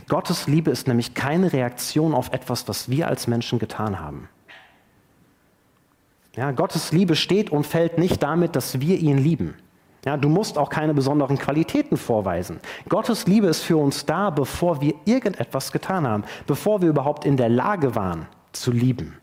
Gottes 0.07 0.45
Liebe 0.45 0.69
ist 0.69 0.87
nämlich 0.87 1.15
keine 1.15 1.53
Reaktion 1.53 2.13
auf 2.13 2.31
etwas, 2.31 2.67
was 2.67 2.87
wir 2.87 3.07
als 3.07 3.25
Menschen 3.25 3.57
getan 3.57 3.99
haben. 3.99 4.29
Ja, 6.35 6.51
Gottes 6.51 6.91
Liebe 6.91 7.15
steht 7.15 7.49
und 7.49 7.65
fällt 7.65 7.97
nicht 7.97 8.21
damit, 8.21 8.55
dass 8.55 8.79
wir 8.79 8.99
ihn 8.99 9.17
lieben. 9.17 9.55
Ja, 10.07 10.15
du 10.15 10.29
musst 10.29 10.57
auch 10.57 10.69
keine 10.69 10.93
besonderen 10.93 11.37
Qualitäten 11.37 11.97
vorweisen. 11.97 12.61
Gottes 12.87 13.27
Liebe 13.27 13.47
ist 13.47 13.63
für 13.63 13.75
uns 13.75 14.05
da, 14.05 14.29
bevor 14.29 14.79
wir 14.79 14.93
irgendetwas 15.03 15.73
getan 15.73 16.07
haben, 16.07 16.23
bevor 16.45 16.81
wir 16.81 16.87
überhaupt 16.87 17.25
in 17.25 17.35
der 17.35 17.49
Lage 17.49 17.93
waren 17.93 18.25
zu 18.53 18.71
lieben, 18.71 19.17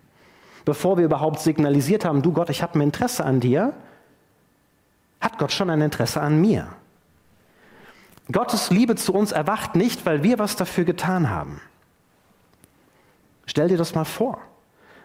bevor 0.67 0.99
wir 0.99 1.07
überhaupt 1.07 1.41
signalisiert 1.41 2.05
haben, 2.05 2.21
du 2.21 2.33
Gott, 2.33 2.51
ich 2.51 2.63
habe 2.63 2.79
ein 2.79 2.83
Interesse 2.83 3.25
an 3.25 3.41
dir, 3.41 3.73
hat 5.23 5.39
Gott 5.39 5.53
schon 5.53 5.71
ein 5.71 5.81
Interesse 5.81 6.21
an 6.21 6.39
mir. 6.39 6.69
Gottes 8.31 8.69
Liebe 8.69 8.95
zu 8.95 9.15
uns 9.15 9.33
erwacht 9.33 9.77
nicht, 9.77 10.05
weil 10.05 10.23
wir 10.23 10.39
was 10.39 10.55
dafür 10.55 10.85
getan 10.85 11.31
haben. 11.31 11.63
Stell 13.47 13.69
dir 13.69 13.79
das 13.79 13.95
mal 13.95 14.05
vor. 14.05 14.37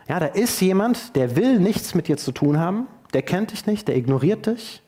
Ja, 0.09 0.19
da 0.19 0.25
ist 0.25 0.59
jemand, 0.59 1.15
der 1.15 1.37
will 1.37 1.57
nichts 1.57 1.95
mit 1.95 2.09
dir 2.09 2.17
zu 2.17 2.33
tun 2.33 2.59
haben, 2.59 2.87
der 3.13 3.21
kennt 3.21 3.53
dich 3.53 3.65
nicht, 3.65 3.87
der 3.87 3.95
ignoriert 3.95 4.45
dich. 4.45 4.83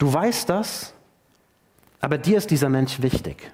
Du 0.00 0.10
weißt 0.10 0.48
das, 0.48 0.94
aber 2.00 2.16
dir 2.16 2.38
ist 2.38 2.50
dieser 2.50 2.70
Mensch 2.70 3.02
wichtig. 3.02 3.52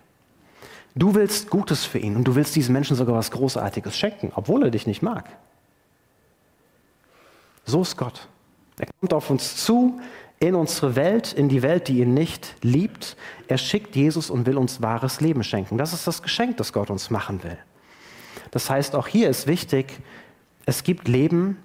Du 0.95 1.13
willst 1.17 1.51
Gutes 1.51 1.85
für 1.85 1.99
ihn 1.99 2.15
und 2.15 2.23
du 2.23 2.37
willst 2.37 2.55
diesem 2.55 2.73
Menschen 2.73 2.95
sogar 2.95 3.17
was 3.17 3.33
Großartiges 3.33 3.99
schenken, 3.99 4.31
obwohl 4.33 4.63
er 4.63 4.71
dich 4.71 4.87
nicht 4.87 5.03
mag. 5.03 5.29
So 7.65 7.83
ist 7.83 7.97
Gott. 7.97 8.29
Er 8.79 8.87
kommt 9.01 9.13
auf 9.13 9.29
uns 9.29 9.57
zu, 9.57 10.01
in 10.39 10.55
unsere 10.55 10.95
Welt, 10.95 11.33
in 11.33 11.49
die 11.49 11.63
Welt, 11.63 11.89
die 11.89 11.99
ihn 11.99 12.15
nicht 12.15 12.55
liebt. 12.63 13.17
Er 13.49 13.59
schickt 13.59 13.97
Jesus 13.97 14.31
und 14.31 14.47
will 14.47 14.57
uns 14.57 14.81
wahres 14.81 15.21
Leben 15.21 15.43
schenken. 15.43 15.79
Das 15.79 15.93
ist 15.93 16.07
das 16.07 16.23
Geschenk, 16.23 16.59
das 16.59 16.73
Gott 16.73 16.91
uns 16.91 17.11
machen 17.11 17.43
will. 17.43 17.59
Das 18.53 18.71
heißt, 18.71 18.95
auch 18.95 19.09
hier 19.09 19.29
ist 19.29 19.49
wichtig, 19.49 19.99
es 20.65 20.85
gibt 20.85 21.09
Leben 21.09 21.59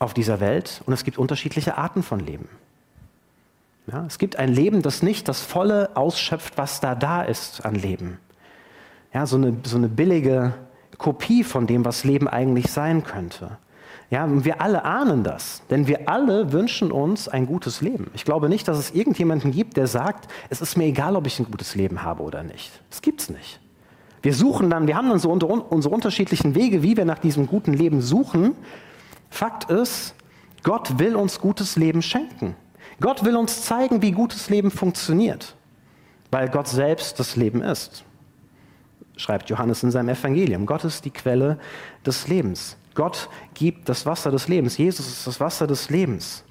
auf 0.00 0.14
dieser 0.14 0.40
Welt 0.40 0.82
und 0.84 0.92
es 0.92 1.04
gibt 1.04 1.16
unterschiedliche 1.16 1.78
Arten 1.78 2.02
von 2.02 2.18
Leben. 2.18 2.48
Ja, 3.86 4.04
es 4.06 4.18
gibt 4.18 4.36
ein 4.36 4.48
Leben, 4.48 4.82
das 4.82 5.02
nicht 5.02 5.28
das 5.28 5.42
Volle 5.42 5.90
ausschöpft, 5.94 6.56
was 6.56 6.80
da 6.80 6.94
da 6.94 7.22
ist 7.22 7.64
an 7.64 7.74
Leben. 7.74 8.18
Ja, 9.12 9.26
so 9.26 9.36
eine, 9.36 9.56
so 9.64 9.76
eine 9.76 9.88
billige 9.88 10.54
Kopie 10.96 11.44
von 11.44 11.66
dem, 11.66 11.84
was 11.84 12.04
Leben 12.04 12.26
eigentlich 12.26 12.70
sein 12.70 13.04
könnte. 13.04 13.58
Ja, 14.10 14.24
und 14.24 14.44
wir 14.44 14.60
alle 14.60 14.84
ahnen 14.84 15.24
das, 15.24 15.62
denn 15.70 15.86
wir 15.86 16.08
alle 16.08 16.52
wünschen 16.52 16.92
uns 16.92 17.28
ein 17.28 17.46
gutes 17.46 17.80
Leben. 17.80 18.10
Ich 18.14 18.24
glaube 18.24 18.48
nicht, 18.48 18.68
dass 18.68 18.78
es 18.78 18.90
irgendjemanden 18.92 19.50
gibt, 19.50 19.76
der 19.76 19.86
sagt, 19.86 20.30
es 20.50 20.60
ist 20.60 20.76
mir 20.76 20.84
egal, 20.84 21.16
ob 21.16 21.26
ich 21.26 21.38
ein 21.38 21.46
gutes 21.50 21.74
Leben 21.74 22.02
habe 22.02 22.22
oder 22.22 22.42
nicht. 22.42 22.70
Das 22.90 23.02
gibt 23.02 23.20
es 23.20 23.30
nicht. 23.30 23.60
Wir 24.22 24.34
suchen 24.34 24.70
dann, 24.70 24.86
wir 24.86 24.96
haben 24.96 25.08
dann 25.08 25.18
so 25.18 25.30
unter, 25.30 25.48
unsere 25.70 25.94
unterschiedlichen 25.94 26.54
Wege, 26.54 26.82
wie 26.82 26.96
wir 26.96 27.04
nach 27.04 27.18
diesem 27.18 27.46
guten 27.46 27.74
Leben 27.74 28.00
suchen. 28.00 28.54
Fakt 29.30 29.70
ist, 29.70 30.14
Gott 30.62 30.98
will 30.98 31.16
uns 31.16 31.40
gutes 31.40 31.76
Leben 31.76 32.00
schenken. 32.00 32.56
Gott 33.00 33.24
will 33.24 33.36
uns 33.36 33.62
zeigen, 33.62 34.02
wie 34.02 34.12
gutes 34.12 34.50
Leben 34.50 34.70
funktioniert, 34.70 35.54
weil 36.30 36.48
Gott 36.48 36.68
selbst 36.68 37.18
das 37.18 37.36
Leben 37.36 37.62
ist. 37.62 38.04
Schreibt 39.16 39.50
Johannes 39.50 39.82
in 39.82 39.90
seinem 39.90 40.10
Evangelium. 40.10 40.66
Gott 40.66 40.84
ist 40.84 41.04
die 41.04 41.10
Quelle 41.10 41.58
des 42.04 42.26
Lebens. 42.28 42.76
Gott 42.94 43.28
gibt 43.54 43.88
das 43.88 44.06
Wasser 44.06 44.30
des 44.30 44.48
Lebens. 44.48 44.76
Jesus 44.76 45.06
ist 45.06 45.26
das 45.26 45.40
Wasser 45.40 45.66
des 45.66 45.90
Lebens. 45.90 46.44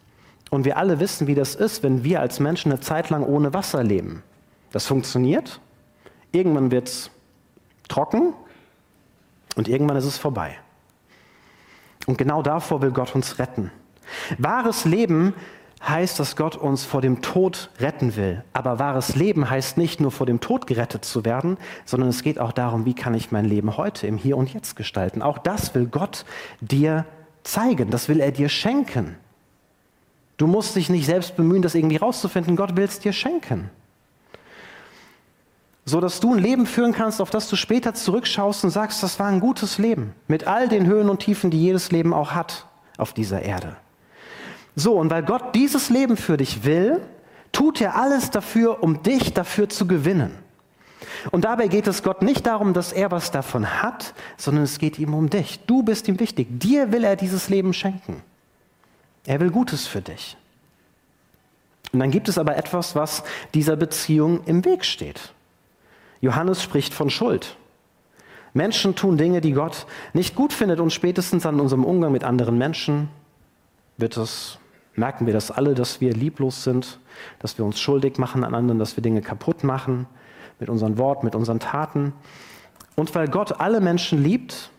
Und 0.49 0.65
wir 0.65 0.77
alle 0.77 0.99
wissen, 0.99 1.27
wie 1.27 1.35
das 1.35 1.55
ist, 1.55 1.83
wenn 1.83 2.03
wir 2.03 2.19
als 2.19 2.39
Menschen 2.39 2.71
eine 2.71 2.81
Zeit 2.81 3.09
lang 3.09 3.23
ohne 3.23 3.53
Wasser 3.53 3.83
leben. 3.83 4.23
Das 4.71 4.85
funktioniert. 4.85 5.59
Irgendwann 6.31 6.71
wird 6.71 6.87
es 6.87 7.11
trocken 7.87 8.33
und 9.55 9.67
irgendwann 9.67 9.97
ist 9.97 10.05
es 10.05 10.17
vorbei. 10.17 10.57
Und 12.05 12.17
genau 12.17 12.41
davor 12.41 12.81
will 12.81 12.91
Gott 12.91 13.15
uns 13.15 13.39
retten. 13.39 13.71
Wahres 14.37 14.85
Leben 14.85 15.33
heißt, 15.87 16.19
dass 16.19 16.35
Gott 16.35 16.55
uns 16.55 16.85
vor 16.85 17.01
dem 17.01 17.21
Tod 17.21 17.69
retten 17.79 18.15
will. 18.15 18.43
Aber 18.53 18.79
wahres 18.79 19.15
Leben 19.15 19.49
heißt 19.49 19.77
nicht 19.77 19.99
nur 19.99 20.11
vor 20.11 20.25
dem 20.25 20.39
Tod 20.39 20.65
gerettet 20.67 21.03
zu 21.03 21.25
werden, 21.25 21.57
sondern 21.85 22.09
es 22.09 22.23
geht 22.23 22.39
auch 22.39 22.53
darum, 22.53 22.85
wie 22.85 22.93
kann 22.93 23.13
ich 23.13 23.31
mein 23.31 23.45
Leben 23.45 23.75
heute 23.75 24.07
im 24.07 24.17
Hier 24.17 24.37
und 24.37 24.53
Jetzt 24.53 24.75
gestalten. 24.75 25.21
Auch 25.21 25.37
das 25.37 25.75
will 25.75 25.87
Gott 25.87 26.25
dir 26.61 27.05
zeigen, 27.43 27.89
das 27.89 28.07
will 28.07 28.21
er 28.21 28.31
dir 28.31 28.49
schenken. 28.49 29.17
Du 30.37 30.47
musst 30.47 30.75
dich 30.75 30.89
nicht 30.89 31.05
selbst 31.05 31.35
bemühen, 31.35 31.61
das 31.61 31.75
irgendwie 31.75 31.97
rauszufinden, 31.97 32.55
Gott 32.55 32.75
will 32.75 32.85
es 32.85 32.99
dir 32.99 33.13
schenken. 33.13 33.69
So 35.85 35.99
dass 35.99 36.21
du 36.21 36.33
ein 36.33 36.39
Leben 36.39 36.65
führen 36.65 36.93
kannst, 36.93 37.21
auf 37.21 37.29
das 37.29 37.49
du 37.49 37.57
später 37.57 37.93
zurückschaust 37.93 38.63
und 38.63 38.69
sagst, 38.69 39.03
das 39.03 39.19
war 39.19 39.27
ein 39.27 39.41
gutes 39.41 39.77
Leben, 39.77 40.15
mit 40.29 40.47
all 40.47 40.69
den 40.69 40.85
Höhen 40.85 41.09
und 41.09 41.19
Tiefen, 41.19 41.51
die 41.51 41.61
jedes 41.61 41.91
Leben 41.91 42.13
auch 42.13 42.31
hat 42.31 42.67
auf 42.97 43.11
dieser 43.11 43.41
Erde. 43.41 43.75
So, 44.75 44.93
und 44.93 45.09
weil 45.09 45.23
Gott 45.23 45.55
dieses 45.55 45.89
Leben 45.89 46.17
für 46.17 46.37
dich 46.37 46.63
will, 46.63 47.01
tut 47.51 47.79
er 47.81 47.95
alles 47.95 48.31
dafür, 48.31 48.81
um 48.81 49.03
dich 49.03 49.33
dafür 49.33 49.69
zu 49.69 49.87
gewinnen. 49.87 50.31
Und 51.31 51.45
dabei 51.45 51.67
geht 51.67 51.87
es 51.87 52.03
Gott 52.03 52.21
nicht 52.21 52.45
darum, 52.45 52.73
dass 52.73 52.91
er 52.91 53.11
was 53.11 53.31
davon 53.31 53.81
hat, 53.81 54.13
sondern 54.37 54.63
es 54.63 54.79
geht 54.79 54.99
ihm 54.99 55.13
um 55.13 55.29
dich. 55.29 55.59
Du 55.65 55.83
bist 55.83 56.07
ihm 56.07 56.19
wichtig. 56.19 56.47
Dir 56.49 56.91
will 56.91 57.03
er 57.03 57.15
dieses 57.15 57.49
Leben 57.49 57.73
schenken. 57.73 58.21
Er 59.25 59.39
will 59.39 59.51
Gutes 59.51 59.87
für 59.87 60.01
dich. 60.01 60.37
Und 61.91 61.99
dann 61.99 62.11
gibt 62.11 62.27
es 62.27 62.37
aber 62.37 62.57
etwas, 62.57 62.95
was 62.95 63.23
dieser 63.53 63.75
Beziehung 63.75 64.43
im 64.45 64.65
Weg 64.65 64.83
steht. 64.83 65.33
Johannes 66.21 66.63
spricht 66.63 66.93
von 66.93 67.09
Schuld. 67.09 67.55
Menschen 68.53 68.95
tun 68.95 69.17
Dinge, 69.17 69.41
die 69.41 69.51
Gott 69.51 69.85
nicht 70.13 70.35
gut 70.35 70.53
findet 70.53 70.79
und 70.79 70.91
spätestens 70.91 71.45
an 71.45 71.59
unserem 71.59 71.85
Umgang 71.85 72.11
mit 72.11 72.23
anderen 72.23 72.57
Menschen 72.57 73.09
wird 73.97 74.17
es 74.17 74.57
merken 74.95 75.25
wir 75.25 75.33
das 75.33 75.51
alle, 75.51 75.73
dass 75.73 76.01
wir 76.01 76.13
lieblos 76.13 76.63
sind, 76.63 76.99
dass 77.39 77.57
wir 77.57 77.65
uns 77.65 77.79
schuldig 77.79 78.17
machen 78.17 78.43
an 78.43 78.53
anderen, 78.53 78.79
dass 78.79 78.95
wir 78.95 79.01
Dinge 79.01 79.21
kaputt 79.21 79.63
machen 79.63 80.07
mit 80.59 80.69
unseren 80.69 80.97
Worten, 80.97 81.25
mit 81.25 81.35
unseren 81.35 81.59
Taten. 81.59 82.13
Und 82.95 83.13
weil 83.15 83.27
Gott 83.27 83.59
alle 83.59 83.81
Menschen 83.81 84.21
liebt, 84.21 84.69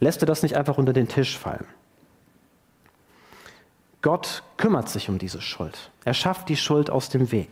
lässt 0.00 0.22
er 0.22 0.26
das 0.26 0.42
nicht 0.42 0.56
einfach 0.56 0.78
unter 0.78 0.92
den 0.92 1.08
Tisch 1.08 1.38
fallen. 1.38 1.66
Gott 4.02 4.42
kümmert 4.58 4.90
sich 4.90 5.08
um 5.08 5.18
diese 5.18 5.40
Schuld. 5.40 5.90
Er 6.04 6.12
schafft 6.12 6.50
die 6.50 6.58
Schuld 6.58 6.90
aus 6.90 7.08
dem 7.08 7.32
Weg. 7.32 7.48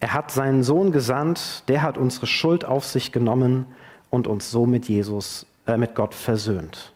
Er 0.00 0.14
hat 0.14 0.30
seinen 0.30 0.62
Sohn 0.62 0.92
gesandt, 0.92 1.64
der 1.68 1.82
hat 1.82 1.98
unsere 1.98 2.26
Schuld 2.26 2.64
auf 2.64 2.86
sich 2.86 3.12
genommen 3.12 3.66
und 4.10 4.26
uns 4.26 4.50
so 4.50 4.64
mit 4.64 4.88
Jesus, 4.88 5.44
äh, 5.66 5.76
mit 5.76 5.94
Gott 5.94 6.14
versöhnt. 6.14 6.92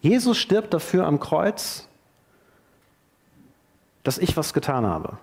Jesus 0.00 0.38
stirbt 0.38 0.74
dafür 0.74 1.06
am 1.06 1.20
Kreuz, 1.20 1.86
dass 4.04 4.18
ich 4.18 4.36
was 4.36 4.54
getan 4.54 4.86
habe. 4.86 5.18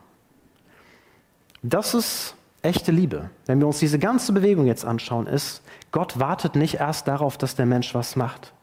Das 1.64 1.94
ist 1.94 2.36
echte 2.62 2.92
Liebe. 2.92 3.30
Wenn 3.46 3.60
wir 3.60 3.68
uns 3.68 3.80
diese 3.80 4.00
ganze 4.00 4.34
Bewegung 4.34 4.68
jetzt 4.68 4.86
anschauen, 4.86 5.28
ist, 5.28 5.62
Gott 5.92 6.20
wartet 6.20 6.56
nicht 6.56 6.76
erst 6.76 7.08
darauf, 7.08 7.38
dass 7.38 7.56
der 7.56 7.66
Mensch 7.66 7.96
was 7.96 8.16
macht. 8.16 8.54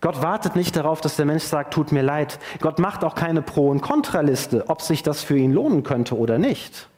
Gott 0.00 0.22
wartet 0.22 0.56
nicht 0.56 0.76
darauf, 0.76 1.00
dass 1.00 1.16
der 1.16 1.24
Mensch 1.26 1.44
sagt, 1.44 1.72
tut 1.72 1.90
mir 1.90 2.02
leid. 2.02 2.38
Gott 2.60 2.78
macht 2.78 3.02
auch 3.02 3.14
keine 3.14 3.42
Pro- 3.42 3.70
und 3.70 3.80
Kontraliste, 3.80 4.68
ob 4.68 4.82
sich 4.82 5.02
das 5.02 5.22
für 5.22 5.36
ihn 5.36 5.52
lohnen 5.52 5.82
könnte 5.82 6.16
oder 6.16 6.38
nicht. 6.38 6.88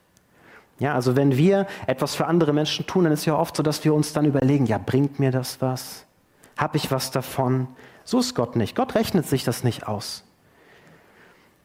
Ja, 0.81 0.95
also 0.95 1.17
wenn 1.17 1.37
wir 1.37 1.67
etwas 1.87 2.15
für 2.15 2.27
andere 2.27 2.53
Menschen 2.53 2.87
tun, 2.87 3.05
dann 3.05 3.13
ist 3.13 3.25
ja 3.25 3.37
oft 3.37 3.57
so, 3.57 3.63
dass 3.63 3.85
wir 3.85 3.95
uns 3.95 4.13
dann 4.13 4.25
überlegen, 4.25 4.67
ja, 4.67 4.79
bringt 4.79 5.19
mir 5.19 5.31
das 5.31 5.61
was? 5.61 6.05
Habe 6.57 6.77
ich 6.77 6.91
was 6.91 7.11
davon? 7.11 7.69
So 8.05 8.21
ist 8.21 8.35
Gott 8.35 8.57
nicht. 8.57 8.77
Gott 8.77 8.95
rechnet 8.95 9.27
sich 9.27 9.45
das 9.45 9.65
nicht 9.65 9.89
aus. 9.89 10.25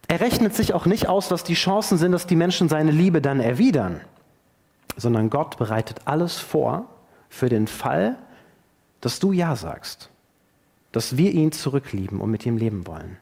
Er 0.08 0.20
rechnet 0.20 0.56
sich 0.56 0.74
auch 0.74 0.86
nicht 0.86 1.08
aus, 1.08 1.32
was 1.32 1.44
die 1.44 1.54
Chancen 1.54 1.98
sind, 1.98 2.12
dass 2.12 2.28
die 2.28 2.36
Menschen 2.36 2.70
seine 2.70 2.92
Liebe 2.92 3.22
dann 3.22 3.40
erwidern, 3.40 4.02
sondern 4.96 5.30
Gott 5.30 5.58
bereitet 5.58 6.02
alles 6.06 6.38
vor 6.38 6.86
für 7.30 7.50
den 7.50 7.68
Fall, 7.68 8.18
dass 9.02 9.20
du 9.20 9.32
Ja 9.32 9.56
sagst, 9.56 10.10
dass 10.92 11.18
wir 11.18 11.32
ihn 11.32 11.52
zurücklieben 11.52 12.22
und 12.22 12.30
mit 12.30 12.46
ihm 12.46 12.58
leben 12.58 12.86
wollen. 12.86 13.18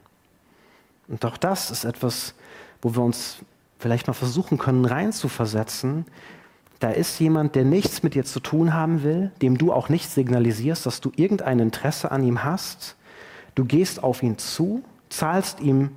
Und 1.08 1.24
auch 1.24 1.36
das 1.36 1.70
ist 1.70 1.84
etwas, 1.84 2.34
wo 2.80 2.94
wir 2.94 3.02
uns 3.02 3.38
vielleicht 3.78 4.06
mal 4.06 4.12
versuchen 4.12 4.58
können, 4.58 4.84
reinzuversetzen, 4.84 6.06
da 6.82 6.90
ist 6.90 7.20
jemand, 7.20 7.54
der 7.54 7.64
nichts 7.64 8.02
mit 8.02 8.14
dir 8.14 8.24
zu 8.24 8.40
tun 8.40 8.74
haben 8.74 9.04
will, 9.04 9.30
dem 9.40 9.56
du 9.56 9.72
auch 9.72 9.88
nicht 9.88 10.10
signalisierst, 10.10 10.84
dass 10.84 11.00
du 11.00 11.12
irgendein 11.14 11.60
Interesse 11.60 12.10
an 12.10 12.24
ihm 12.24 12.42
hast. 12.42 12.96
Du 13.54 13.64
gehst 13.64 14.02
auf 14.02 14.20
ihn 14.20 14.36
zu, 14.36 14.82
zahlst 15.08 15.60
ihm, 15.60 15.92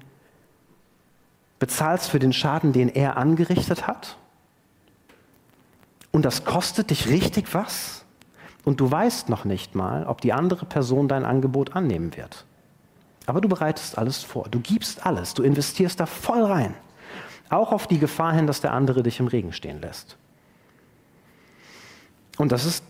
bezahlst 1.60 2.10
für 2.10 2.20
den 2.20 2.34
Schaden, 2.34 2.74
den 2.74 2.90
er 2.90 3.18
angerichtet 3.18 3.88
hat. 3.88 4.18
Und 6.12 6.24
das 6.24 6.46
kostet 6.46 6.90
dich 6.90 7.08
richtig 7.08 7.54
was. 7.54 8.06
Und 8.64 8.80
du 8.80 8.90
weißt 8.90 9.30
noch 9.30 9.46
nicht 9.46 9.76
mal, 9.76 10.06
ob 10.06 10.22
die 10.22 10.34
andere 10.34 10.66
Person 10.66 11.08
dein 11.08 11.24
Angebot 11.26 11.76
annehmen 11.76 12.16
wird. 12.16 12.46
Aber 13.26 13.42
du 13.42 13.48
bereitest 13.48 13.98
alles 13.98 14.24
vor. 14.24 14.48
Du 14.50 14.60
gibst 14.60 15.06
alles. 15.06 15.34
Du 15.34 15.44
investierst 15.44 16.00
da 16.00 16.06
voll 16.06 16.44
rein. 16.44 16.74
Auch 17.50 17.72
auf 17.72 17.88
die 17.88 18.00
Gefahr 18.00 18.34
hin, 18.34 18.48
dass 18.48 18.62
der 18.62 18.74
andere 18.74 19.04
dich 19.04 19.20
im 19.20 19.28
Regen 19.28 19.54
stehen 19.54 19.82
lässt. 19.82 20.18
Und 22.38 22.52
das 22.52 22.66
ist 22.66 22.84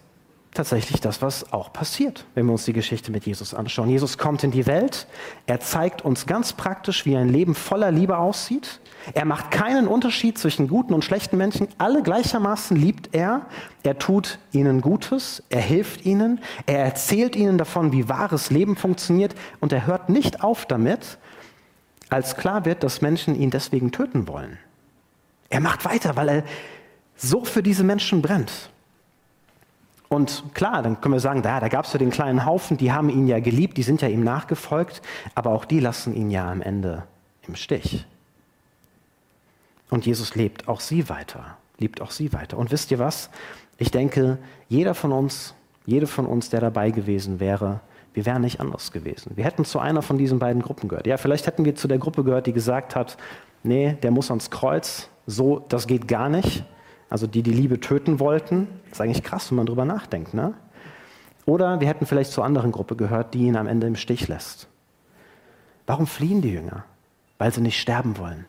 tatsächlich 0.55 1.01
das, 1.01 1.21
was 1.21 1.53
auch 1.53 1.71
passiert, 1.71 2.25
wenn 2.33 2.45
wir 2.45 2.53
uns 2.53 2.65
die 2.65 2.73
Geschichte 2.73 3.11
mit 3.11 3.25
Jesus 3.25 3.53
anschauen. 3.53 3.89
Jesus 3.89 4.17
kommt 4.17 4.43
in 4.43 4.51
die 4.51 4.65
Welt, 4.65 5.07
er 5.45 5.59
zeigt 5.59 6.03
uns 6.03 6.25
ganz 6.25 6.53
praktisch, 6.53 7.05
wie 7.05 7.15
ein 7.15 7.29
Leben 7.29 7.55
voller 7.55 7.91
Liebe 7.91 8.17
aussieht. 8.17 8.79
Er 9.13 9.25
macht 9.25 9.51
keinen 9.51 9.87
Unterschied 9.87 10.37
zwischen 10.37 10.67
guten 10.67 10.93
und 10.93 11.03
schlechten 11.03 11.37
Menschen. 11.37 11.67
Alle 11.77 12.01
gleichermaßen 12.01 12.75
liebt 12.75 13.13
er. 13.13 13.45
Er 13.83 13.99
tut 13.99 14.39
ihnen 14.51 14.81
Gutes, 14.81 15.43
er 15.49 15.61
hilft 15.61 16.05
ihnen, 16.05 16.39
er 16.65 16.79
erzählt 16.79 17.35
ihnen 17.35 17.59
davon, 17.59 17.91
wie 17.91 18.09
wahres 18.09 18.49
Leben 18.49 18.75
funktioniert 18.75 19.35
und 19.59 19.71
er 19.71 19.85
hört 19.85 20.09
nicht 20.09 20.43
auf 20.43 20.65
damit, 20.65 21.19
als 22.09 22.35
klar 22.35 22.65
wird, 22.65 22.83
dass 22.83 23.01
Menschen 23.01 23.35
ihn 23.35 23.51
deswegen 23.51 23.91
töten 23.91 24.27
wollen. 24.27 24.57
Er 25.49 25.59
macht 25.59 25.85
weiter, 25.85 26.15
weil 26.15 26.29
er 26.29 26.43
so 27.15 27.45
für 27.45 27.61
diese 27.61 27.83
Menschen 27.83 28.21
brennt. 28.21 28.71
Und 30.07 30.43
klar, 30.53 30.83
dann 30.83 31.01
können 31.01 31.13
wir 31.13 31.19
sagen, 31.19 31.41
da, 31.41 31.59
da 31.59 31.67
gab 31.67 31.85
es 31.85 31.93
ja 31.93 31.99
den 31.99 32.11
kleinen 32.11 32.45
Haufen, 32.45 32.77
die 32.77 32.91
haben 32.91 33.09
ihn 33.09 33.27
ja 33.27 33.39
geliebt, 33.39 33.77
die 33.77 33.83
sind 33.83 34.01
ja 34.01 34.07
ihm 34.07 34.23
nachgefolgt, 34.23 35.01
aber 35.33 35.51
auch 35.51 35.65
die 35.65 35.79
lassen 35.79 36.15
ihn 36.15 36.29
ja 36.29 36.49
am 36.49 36.61
Ende 36.61 37.03
im 37.47 37.55
Stich. 37.55 38.05
Und 39.89 40.05
Jesus 40.05 40.35
lebt 40.35 40.67
auch 40.67 40.79
sie 40.79 41.09
weiter, 41.09 41.57
liebt 41.77 42.01
auch 42.01 42.11
sie 42.11 42.33
weiter. 42.33 42.57
Und 42.57 42.71
wisst 42.71 42.91
ihr 42.91 42.99
was? 42.99 43.29
Ich 43.77 43.91
denke, 43.91 44.37
jeder 44.69 44.93
von 44.93 45.11
uns, 45.11 45.53
jede 45.85 46.07
von 46.07 46.25
uns, 46.25 46.49
der 46.49 46.61
dabei 46.61 46.91
gewesen 46.91 47.39
wäre, 47.39 47.81
wir 48.13 48.25
wären 48.25 48.43
nicht 48.43 48.59
anders 48.59 48.91
gewesen. 48.91 49.33
Wir 49.35 49.43
hätten 49.43 49.65
zu 49.65 49.79
einer 49.79 50.01
von 50.01 50.17
diesen 50.17 50.39
beiden 50.39 50.61
Gruppen 50.61 50.87
gehört. 50.87 51.05
Ja, 51.05 51.17
vielleicht 51.17 51.47
hätten 51.47 51.65
wir 51.65 51.75
zu 51.75 51.87
der 51.87 51.97
Gruppe 51.97 52.23
gehört, 52.23 52.47
die 52.47 52.53
gesagt 52.53 52.95
hat, 52.95 53.17
nee, 53.63 53.97
der 54.01 54.11
muss 54.11 54.31
ans 54.31 54.49
Kreuz, 54.49 55.09
so, 55.27 55.65
das 55.67 55.87
geht 55.87 56.07
gar 56.07 56.29
nicht 56.29 56.63
also 57.09 57.27
die 57.27 57.43
die 57.43 57.53
Liebe 57.53 57.79
töten 57.79 58.19
wollten. 58.19 58.67
Das 58.85 58.93
ist 58.93 59.01
eigentlich 59.01 59.23
krass, 59.23 59.51
wenn 59.51 59.57
man 59.57 59.65
drüber 59.65 59.85
nachdenkt. 59.85 60.33
Ne? 60.33 60.53
Oder 61.45 61.79
wir 61.79 61.87
hätten 61.87 62.05
vielleicht 62.05 62.31
zur 62.31 62.43
anderen 62.43 62.71
Gruppe 62.71 62.95
gehört, 62.95 63.33
die 63.33 63.43
ihn 63.43 63.55
am 63.55 63.67
Ende 63.67 63.87
im 63.87 63.95
Stich 63.95 64.27
lässt. 64.27 64.67
Warum 65.85 66.07
fliehen 66.07 66.41
die 66.41 66.51
Jünger? 66.51 66.83
Weil 67.37 67.53
sie 67.53 67.61
nicht 67.61 67.79
sterben 67.79 68.17
wollen. 68.17 68.45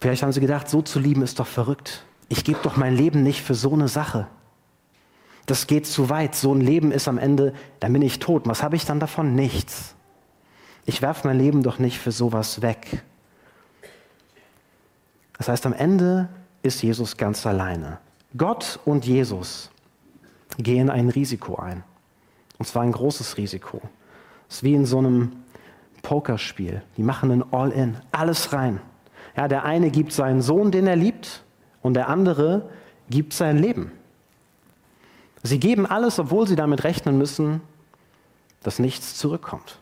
Vielleicht 0.00 0.22
haben 0.22 0.32
sie 0.32 0.40
gedacht, 0.40 0.68
so 0.68 0.82
zu 0.82 0.98
lieben 0.98 1.22
ist 1.22 1.38
doch 1.38 1.46
verrückt. 1.46 2.04
Ich 2.28 2.44
gebe 2.44 2.58
doch 2.62 2.76
mein 2.76 2.96
Leben 2.96 3.22
nicht 3.22 3.42
für 3.42 3.54
so 3.54 3.72
eine 3.72 3.88
Sache. 3.88 4.26
Das 5.46 5.66
geht 5.66 5.86
zu 5.86 6.10
weit. 6.10 6.34
So 6.34 6.54
ein 6.54 6.60
Leben 6.60 6.92
ist 6.92 7.08
am 7.08 7.18
Ende, 7.18 7.54
dann 7.80 7.92
bin 7.92 8.02
ich 8.02 8.18
tot. 8.18 8.46
Was 8.46 8.62
habe 8.62 8.76
ich 8.76 8.84
dann 8.84 9.00
davon? 9.00 9.34
Nichts. 9.34 9.94
Ich 10.84 11.02
werfe 11.02 11.26
mein 11.26 11.38
Leben 11.38 11.62
doch 11.62 11.78
nicht 11.78 11.98
für 11.98 12.12
sowas 12.12 12.62
weg. 12.62 13.02
Das 15.38 15.48
heißt, 15.48 15.64
am 15.66 15.72
Ende 15.72 16.28
ist 16.62 16.82
Jesus 16.82 17.16
ganz 17.16 17.46
alleine. 17.46 17.98
Gott 18.36 18.78
und 18.84 19.06
Jesus 19.06 19.70
gehen 20.58 20.90
ein 20.90 21.08
Risiko 21.08 21.56
ein. 21.56 21.84
Und 22.58 22.66
zwar 22.66 22.82
ein 22.82 22.92
großes 22.92 23.36
Risiko. 23.36 23.80
Es 24.48 24.56
ist 24.56 24.62
wie 24.64 24.74
in 24.74 24.84
so 24.84 24.98
einem 24.98 25.32
Pokerspiel. 26.02 26.82
Die 26.96 27.02
machen 27.02 27.30
ein 27.30 27.52
All-In, 27.52 27.96
alles 28.10 28.52
rein. 28.52 28.80
Ja, 29.36 29.46
der 29.46 29.64
eine 29.64 29.90
gibt 29.90 30.12
seinen 30.12 30.42
Sohn, 30.42 30.70
den 30.72 30.86
er 30.86 30.96
liebt, 30.96 31.44
und 31.82 31.94
der 31.94 32.08
andere 32.08 32.68
gibt 33.08 33.32
sein 33.32 33.58
Leben. 33.58 33.92
Sie 35.44 35.60
geben 35.60 35.86
alles, 35.86 36.18
obwohl 36.18 36.48
sie 36.48 36.56
damit 36.56 36.82
rechnen 36.82 37.16
müssen, 37.16 37.60
dass 38.62 38.80
nichts 38.80 39.16
zurückkommt. 39.16 39.78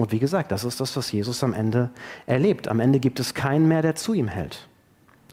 Und 0.00 0.12
wie 0.12 0.18
gesagt, 0.18 0.50
das 0.50 0.64
ist 0.64 0.80
das, 0.80 0.96
was 0.96 1.12
Jesus 1.12 1.44
am 1.44 1.52
Ende 1.52 1.90
erlebt. 2.24 2.68
Am 2.68 2.80
Ende 2.80 3.00
gibt 3.00 3.20
es 3.20 3.34
keinen 3.34 3.68
mehr, 3.68 3.82
der 3.82 3.96
zu 3.96 4.14
ihm 4.14 4.28
hält. 4.28 4.66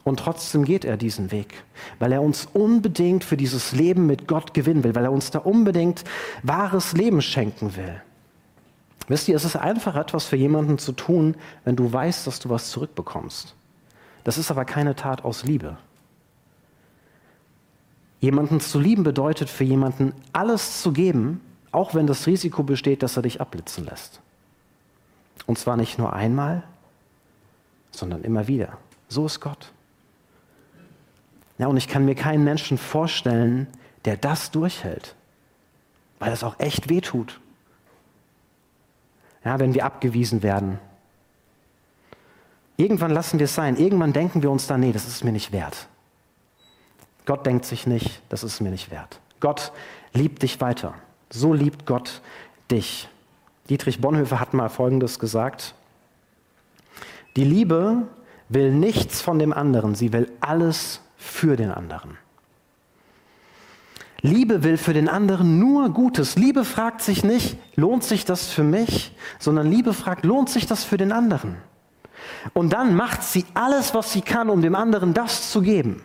Und 0.04 0.20
trotzdem 0.20 0.66
geht 0.66 0.84
er 0.84 0.98
diesen 0.98 1.32
Weg, 1.32 1.64
weil 1.98 2.12
er 2.12 2.20
uns 2.20 2.46
unbedingt 2.52 3.24
für 3.24 3.38
dieses 3.38 3.72
Leben 3.72 4.04
mit 4.04 4.28
Gott 4.28 4.52
gewinnen 4.52 4.84
will, 4.84 4.94
weil 4.94 5.06
er 5.06 5.10
uns 5.12 5.30
da 5.30 5.38
unbedingt 5.38 6.04
wahres 6.42 6.92
Leben 6.92 7.22
schenken 7.22 7.76
will. 7.76 8.02
Wisst 9.06 9.28
ihr, 9.28 9.36
es 9.36 9.46
ist 9.46 9.56
einfach 9.56 9.96
etwas 9.96 10.26
für 10.26 10.36
jemanden 10.36 10.76
zu 10.76 10.92
tun, 10.92 11.36
wenn 11.64 11.74
du 11.74 11.90
weißt, 11.90 12.26
dass 12.26 12.38
du 12.38 12.50
was 12.50 12.70
zurückbekommst. 12.70 13.54
Das 14.22 14.36
ist 14.36 14.50
aber 14.50 14.66
keine 14.66 14.94
Tat 14.94 15.24
aus 15.24 15.44
Liebe. 15.44 15.78
Jemanden 18.20 18.60
zu 18.60 18.78
lieben 18.78 19.02
bedeutet 19.02 19.48
für 19.48 19.64
jemanden 19.64 20.12
alles 20.34 20.82
zu 20.82 20.92
geben, 20.92 21.40
auch 21.72 21.94
wenn 21.94 22.06
das 22.06 22.26
Risiko 22.26 22.64
besteht, 22.64 23.02
dass 23.02 23.16
er 23.16 23.22
dich 23.22 23.40
abblitzen 23.40 23.86
lässt. 23.86 24.20
Und 25.46 25.58
zwar 25.58 25.76
nicht 25.76 25.98
nur 25.98 26.12
einmal, 26.12 26.62
sondern 27.90 28.22
immer 28.22 28.48
wieder. 28.48 28.78
So 29.08 29.26
ist 29.26 29.40
Gott. 29.40 29.72
Ja, 31.58 31.66
und 31.66 31.76
ich 31.76 31.88
kann 31.88 32.04
mir 32.04 32.14
keinen 32.14 32.44
Menschen 32.44 32.78
vorstellen, 32.78 33.66
der 34.04 34.16
das 34.16 34.50
durchhält, 34.50 35.14
weil 36.18 36.32
es 36.32 36.44
auch 36.44 36.58
echt 36.58 36.88
wehtut. 36.88 37.40
Ja, 39.44 39.58
wenn 39.58 39.74
wir 39.74 39.84
abgewiesen 39.84 40.42
werden. 40.42 40.78
Irgendwann 42.76 43.10
lassen 43.10 43.38
wir 43.40 43.44
es 43.44 43.54
sein. 43.54 43.76
Irgendwann 43.76 44.12
denken 44.12 44.42
wir 44.42 44.50
uns 44.50 44.66
dann, 44.66 44.80
nee, 44.80 44.92
das 44.92 45.06
ist 45.08 45.24
mir 45.24 45.32
nicht 45.32 45.50
wert. 45.50 45.88
Gott 47.26 47.44
denkt 47.44 47.64
sich 47.64 47.86
nicht, 47.86 48.22
das 48.28 48.44
ist 48.44 48.60
mir 48.60 48.70
nicht 48.70 48.90
wert. 48.90 49.20
Gott 49.40 49.72
liebt 50.12 50.42
dich 50.42 50.60
weiter. 50.60 50.94
So 51.30 51.52
liebt 51.52 51.86
Gott 51.86 52.22
dich. 52.70 53.08
Dietrich 53.68 54.00
Bonhoeffer 54.00 54.40
hat 54.40 54.54
mal 54.54 54.68
Folgendes 54.68 55.18
gesagt. 55.18 55.74
Die 57.36 57.44
Liebe 57.44 58.02
will 58.48 58.72
nichts 58.72 59.20
von 59.20 59.38
dem 59.38 59.52
anderen, 59.52 59.94
sie 59.94 60.12
will 60.12 60.30
alles 60.40 61.00
für 61.16 61.56
den 61.56 61.70
anderen. 61.70 62.16
Liebe 64.20 64.64
will 64.64 64.78
für 64.78 64.94
den 64.94 65.08
anderen 65.08 65.60
nur 65.60 65.90
Gutes. 65.90 66.34
Liebe 66.34 66.64
fragt 66.64 67.02
sich 67.02 67.22
nicht, 67.22 67.56
lohnt 67.76 68.02
sich 68.02 68.24
das 68.24 68.48
für 68.48 68.64
mich, 68.64 69.14
sondern 69.38 69.70
Liebe 69.70 69.92
fragt, 69.92 70.24
lohnt 70.24 70.48
sich 70.48 70.66
das 70.66 70.82
für 70.82 70.96
den 70.96 71.12
anderen? 71.12 71.56
Und 72.52 72.72
dann 72.72 72.96
macht 72.96 73.22
sie 73.22 73.44
alles, 73.54 73.94
was 73.94 74.12
sie 74.12 74.22
kann, 74.22 74.50
um 74.50 74.60
dem 74.60 74.74
anderen 74.74 75.14
das 75.14 75.52
zu 75.52 75.62
geben. 75.62 76.02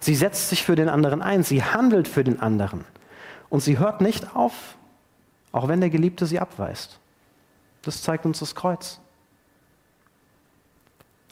Sie 0.00 0.14
setzt 0.14 0.48
sich 0.48 0.62
für 0.62 0.74
den 0.74 0.88
anderen 0.88 1.20
ein, 1.20 1.42
sie 1.42 1.62
handelt 1.62 2.08
für 2.08 2.24
den 2.24 2.40
anderen. 2.40 2.84
Und 3.50 3.60
sie 3.60 3.78
hört 3.78 4.00
nicht 4.00 4.34
auf, 4.34 4.76
auch 5.54 5.68
wenn 5.68 5.80
der 5.80 5.88
Geliebte 5.88 6.26
sie 6.26 6.40
abweist. 6.40 6.98
Das 7.82 8.02
zeigt 8.02 8.26
uns 8.26 8.40
das 8.40 8.56
Kreuz. 8.56 9.00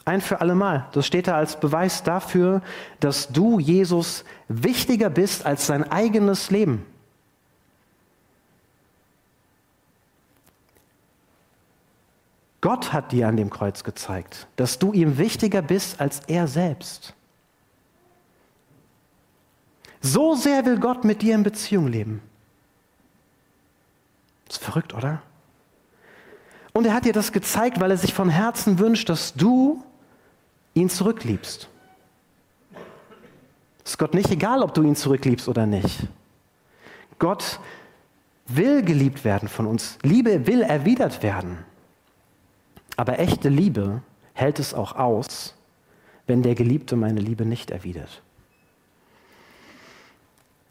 Ein 0.05 0.21
für 0.21 0.39
allemal. 0.39 0.87
Das 0.93 1.05
steht 1.05 1.27
da 1.27 1.35
als 1.35 1.59
Beweis 1.59 2.03
dafür, 2.03 2.61
dass 3.01 3.27
du, 3.27 3.59
Jesus, 3.59 4.23
wichtiger 4.47 5.09
bist 5.09 5.45
als 5.45 5.67
sein 5.67 5.83
eigenes 5.91 6.51
Leben. 6.51 6.85
Gott 12.61 12.93
hat 12.93 13.11
dir 13.11 13.27
an 13.27 13.35
dem 13.35 13.49
Kreuz 13.49 13.83
gezeigt, 13.83 14.47
dass 14.55 14.79
du 14.79 14.93
ihm 14.93 15.17
wichtiger 15.17 15.61
bist 15.61 15.99
als 15.99 16.21
er 16.27 16.47
selbst. 16.47 17.13
So 19.99 20.35
sehr 20.35 20.65
will 20.65 20.79
Gott 20.79 21.03
mit 21.03 21.21
dir 21.21 21.35
in 21.35 21.43
Beziehung 21.43 21.87
leben. 21.87 22.21
Das 24.53 24.59
ist 24.59 24.65
verrückt, 24.65 24.93
oder? 24.93 25.19
Und 26.73 26.85
er 26.85 26.93
hat 26.93 27.05
dir 27.05 27.13
das 27.13 27.31
gezeigt, 27.31 27.79
weil 27.79 27.89
er 27.89 27.97
sich 27.97 28.13
von 28.13 28.29
Herzen 28.29 28.77
wünscht, 28.77 29.09
dass 29.09 29.33
du 29.33 29.83
ihn 30.75 30.91
zurückliebst. 30.91 31.67
Es 33.83 33.91
ist 33.91 33.97
Gott 33.97 34.13
nicht 34.13 34.29
egal, 34.29 34.61
ob 34.61 34.75
du 34.75 34.83
ihn 34.83 34.95
zurückliebst 34.95 35.47
oder 35.47 35.65
nicht. 35.65 36.07
Gott 37.17 37.59
will 38.45 38.83
geliebt 38.83 39.25
werden 39.25 39.49
von 39.49 39.65
uns. 39.65 39.97
Liebe 40.03 40.45
will 40.45 40.61
erwidert 40.61 41.23
werden. 41.23 41.57
Aber 42.95 43.17
echte 43.17 43.49
Liebe 43.49 44.03
hält 44.33 44.59
es 44.59 44.75
auch 44.75 44.95
aus, 44.95 45.55
wenn 46.27 46.43
der 46.43 46.53
Geliebte 46.53 46.95
meine 46.95 47.21
Liebe 47.21 47.43
nicht 47.43 47.71
erwidert. 47.71 48.21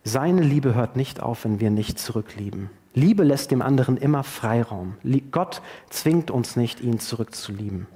Seine 0.05 0.43
Liebe 0.43 0.77
hört 0.77 0.95
nicht 0.95 1.19
auf, 1.19 1.45
wenn 1.45 1.59
wir 1.59 1.71
nicht 1.73 1.99
zurücklieben. 1.99 2.71
Liebe 2.95 3.25
lässt 3.25 3.51
dem 3.51 3.63
anderen 3.63 3.97
immer 3.97 4.23
Freiraum. 4.23 4.97
Gott 5.31 5.63
zwingt 5.89 6.31
uns 6.31 6.57
nicht, 6.57 6.81
ihn 6.81 6.99
zurückzulieben. 6.99 7.87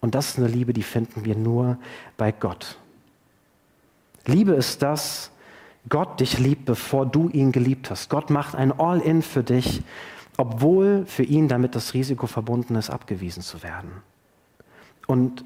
Und 0.00 0.14
das 0.14 0.30
ist 0.30 0.38
eine 0.38 0.48
Liebe, 0.48 0.72
die 0.72 0.82
finden 0.82 1.24
wir 1.24 1.36
nur 1.36 1.78
bei 2.16 2.30
Gott. 2.32 2.78
Liebe 4.26 4.52
ist 4.52 4.82
das, 4.82 5.30
Gott 5.88 6.20
dich 6.20 6.38
liebt, 6.38 6.64
bevor 6.64 7.06
du 7.06 7.28
ihn 7.28 7.52
geliebt 7.52 7.90
hast. 7.90 8.10
Gott 8.10 8.30
macht 8.30 8.54
ein 8.54 8.72
All-in 8.78 9.22
für 9.22 9.42
dich, 9.42 9.82
obwohl 10.36 11.04
für 11.06 11.22
ihn 11.22 11.48
damit 11.48 11.74
das 11.74 11.94
Risiko 11.94 12.26
verbunden 12.26 12.74
ist, 12.74 12.90
abgewiesen 12.90 13.42
zu 13.42 13.62
werden. 13.62 13.90
Und 15.06 15.44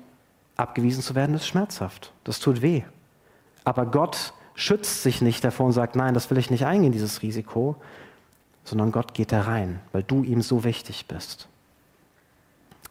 abgewiesen 0.56 1.02
zu 1.02 1.14
werden 1.14 1.34
ist 1.34 1.46
schmerzhaft. 1.46 2.12
Das 2.24 2.40
tut 2.40 2.62
weh. 2.62 2.82
Aber 3.64 3.86
Gott 3.86 4.32
schützt 4.54 5.02
sich 5.02 5.22
nicht 5.22 5.44
davor 5.44 5.66
und 5.66 5.72
sagt, 5.72 5.96
nein, 5.96 6.14
das 6.14 6.30
will 6.30 6.38
ich 6.38 6.50
nicht 6.50 6.66
eingehen, 6.66 6.92
dieses 6.92 7.22
Risiko, 7.22 7.76
sondern 8.64 8.92
Gott 8.92 9.14
geht 9.14 9.32
da 9.32 9.42
rein, 9.42 9.80
weil 9.92 10.02
du 10.02 10.22
ihm 10.22 10.42
so 10.42 10.64
wichtig 10.64 11.06
bist. 11.06 11.48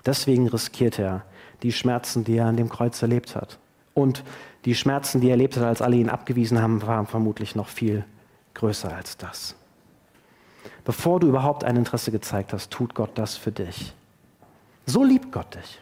Deswegen 0.05 0.47
riskiert 0.47 0.99
er 0.99 1.23
die 1.62 1.71
Schmerzen, 1.71 2.23
die 2.23 2.38
er 2.38 2.47
an 2.47 2.58
dem 2.58 2.69
Kreuz 2.69 3.01
erlebt 3.01 3.36
hat. 3.36 3.60
Und 3.93 4.23
die 4.65 4.75
Schmerzen, 4.75 5.21
die 5.21 5.27
er 5.27 5.32
erlebt 5.32 5.58
hat, 5.58 5.63
als 5.63 5.82
alle 5.82 5.97
ihn 5.97 6.10
abgewiesen 6.10 6.62
haben, 6.62 6.82
waren 6.82 7.08
vermutlich 7.08 7.55
noch 7.55 7.67
viel 7.67 8.05
größer 8.53 8.93
als 8.93 9.17
das. 9.17 9.55
Bevor 10.86 11.19
du 11.19 11.27
überhaupt 11.27 11.63
ein 11.63 11.75
Interesse 11.75 12.12
gezeigt 12.12 12.53
hast, 12.53 12.71
tut 12.71 12.95
Gott 12.95 13.12
das 13.15 13.38
für 13.38 13.51
dich. 13.51 13.93
So 14.86 15.03
liebt 15.03 15.32
Gott 15.32 15.55
dich. 15.55 15.79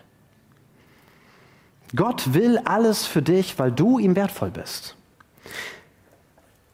Gott 1.95 2.33
will 2.33 2.57
alles 2.65 3.05
für 3.05 3.21
dich, 3.21 3.57
weil 3.57 3.71
du 3.71 3.99
ihm 3.99 4.15
wertvoll 4.15 4.51
bist. 4.51 4.95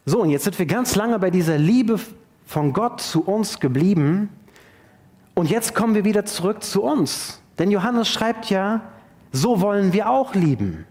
So, 0.06 0.20
und 0.20 0.30
jetzt 0.30 0.44
sind 0.44 0.58
wir 0.58 0.66
ganz 0.66 0.96
lange 0.96 1.18
bei 1.18 1.30
dieser 1.30 1.56
Liebe 1.56 2.00
von 2.44 2.72
Gott 2.72 3.00
zu 3.00 3.22
uns 3.22 3.60
geblieben. 3.60 4.28
Und 5.34 5.50
jetzt 5.50 5.74
kommen 5.74 5.94
wir 5.94 6.04
wieder 6.04 6.24
zurück 6.24 6.62
zu 6.62 6.82
uns. 6.82 7.40
Denn 7.58 7.70
Johannes 7.70 8.08
schreibt 8.08 8.50
ja, 8.50 8.82
so 9.32 9.60
wollen 9.60 9.92
wir 9.92 10.08
auch 10.08 10.34
lieben. 10.34 10.86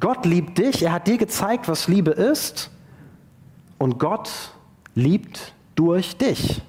Gott 0.00 0.24
liebt 0.24 0.58
dich, 0.58 0.82
er 0.82 0.92
hat 0.92 1.06
dir 1.06 1.18
gezeigt, 1.18 1.68
was 1.68 1.88
Liebe 1.88 2.12
ist. 2.12 2.70
Und 3.78 3.98
Gott 3.98 4.30
liebt 4.94 5.52
durch 5.74 6.16
dich. 6.16 6.62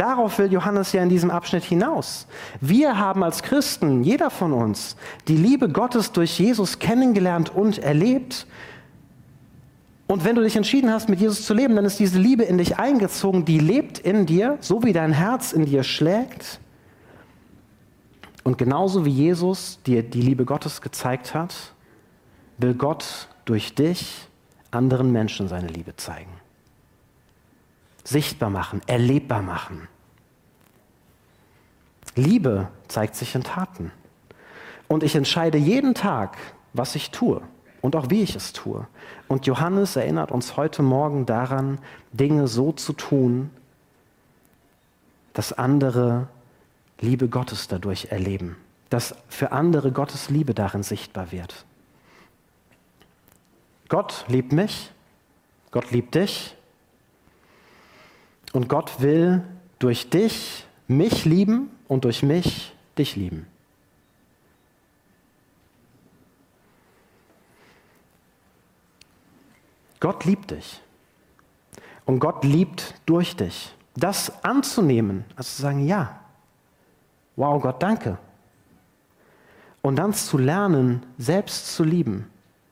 Darauf 0.00 0.38
will 0.38 0.50
Johannes 0.50 0.92
ja 0.92 1.02
in 1.02 1.10
diesem 1.10 1.30
Abschnitt 1.30 1.62
hinaus. 1.62 2.26
Wir 2.60 2.96
haben 2.96 3.22
als 3.22 3.42
Christen, 3.42 4.02
jeder 4.02 4.30
von 4.30 4.54
uns, 4.54 4.96
die 5.28 5.36
Liebe 5.36 5.68
Gottes 5.68 6.12
durch 6.12 6.38
Jesus 6.38 6.78
kennengelernt 6.78 7.54
und 7.54 7.78
erlebt. 7.78 8.46
Und 10.10 10.24
wenn 10.24 10.34
du 10.34 10.42
dich 10.42 10.56
entschieden 10.56 10.90
hast, 10.90 11.08
mit 11.08 11.20
Jesus 11.20 11.46
zu 11.46 11.54
leben, 11.54 11.76
dann 11.76 11.84
ist 11.84 12.00
diese 12.00 12.18
Liebe 12.18 12.42
in 12.42 12.58
dich 12.58 12.80
eingezogen, 12.80 13.44
die 13.44 13.60
lebt 13.60 14.00
in 14.00 14.26
dir, 14.26 14.58
so 14.60 14.82
wie 14.82 14.92
dein 14.92 15.12
Herz 15.12 15.52
in 15.52 15.66
dir 15.66 15.84
schlägt. 15.84 16.58
Und 18.42 18.58
genauso 18.58 19.04
wie 19.04 19.10
Jesus 19.10 19.78
dir 19.86 20.02
die 20.02 20.20
Liebe 20.20 20.44
Gottes 20.44 20.80
gezeigt 20.80 21.32
hat, 21.32 21.54
will 22.58 22.74
Gott 22.74 23.28
durch 23.44 23.76
dich 23.76 24.26
anderen 24.72 25.12
Menschen 25.12 25.46
seine 25.46 25.68
Liebe 25.68 25.94
zeigen 25.94 26.32
sichtbar 28.02 28.50
machen, 28.50 28.80
erlebbar 28.88 29.42
machen. 29.42 29.86
Liebe 32.16 32.66
zeigt 32.88 33.14
sich 33.14 33.36
in 33.36 33.44
Taten. 33.44 33.92
Und 34.88 35.04
ich 35.04 35.14
entscheide 35.14 35.58
jeden 35.58 35.94
Tag, 35.94 36.36
was 36.72 36.96
ich 36.96 37.12
tue 37.12 37.42
und 37.80 37.96
auch 37.96 38.10
wie 38.10 38.22
ich 38.22 38.36
es 38.36 38.52
tue. 38.52 38.86
Und 39.28 39.46
Johannes 39.46 39.96
erinnert 39.96 40.30
uns 40.30 40.56
heute 40.56 40.82
Morgen 40.82 41.26
daran, 41.26 41.78
Dinge 42.12 42.48
so 42.48 42.72
zu 42.72 42.92
tun, 42.92 43.50
dass 45.32 45.52
andere 45.52 46.28
Liebe 47.00 47.28
Gottes 47.28 47.68
dadurch 47.68 48.06
erleben, 48.10 48.56
dass 48.90 49.14
für 49.28 49.52
andere 49.52 49.92
Gottes 49.92 50.28
Liebe 50.28 50.54
darin 50.54 50.82
sichtbar 50.82 51.32
wird. 51.32 51.64
Gott 53.88 54.24
liebt 54.28 54.52
mich, 54.52 54.92
Gott 55.70 55.90
liebt 55.90 56.14
dich 56.14 56.56
und 58.52 58.68
Gott 58.68 59.00
will 59.00 59.42
durch 59.78 60.10
dich 60.10 60.66
mich 60.86 61.24
lieben 61.24 61.70
und 61.88 62.04
durch 62.04 62.22
mich 62.22 62.72
dich 62.98 63.16
lieben. 63.16 63.46
Gott 70.00 70.24
liebt 70.24 70.50
dich. 70.50 70.82
Und 72.06 72.18
Gott 72.18 72.44
liebt 72.44 72.94
durch 73.06 73.36
dich. 73.36 73.74
Das 73.94 74.42
anzunehmen, 74.42 75.24
also 75.36 75.48
zu 75.48 75.62
sagen, 75.62 75.86
ja, 75.86 76.18
wow, 77.36 77.60
Gott, 77.60 77.82
danke. 77.82 78.18
Und 79.82 79.96
dann 79.96 80.12
zu 80.12 80.38
lernen, 80.38 81.04
selbst 81.18 81.74
zu 81.74 81.84
lieben, 81.84 82.26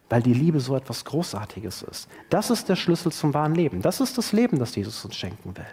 weil 0.08 0.22
die 0.22 0.34
Liebe 0.34 0.60
so 0.60 0.74
etwas 0.76 1.04
Großartiges 1.04 1.82
ist. 1.82 2.08
Das 2.30 2.50
ist 2.50 2.68
der 2.68 2.76
Schlüssel 2.76 3.12
zum 3.12 3.34
wahren 3.34 3.54
Leben. 3.54 3.82
Das 3.82 4.00
ist 4.00 4.18
das 4.18 4.32
Leben, 4.32 4.58
das 4.58 4.74
Jesus 4.74 5.04
uns 5.04 5.16
schenken 5.16 5.56
will. 5.56 5.66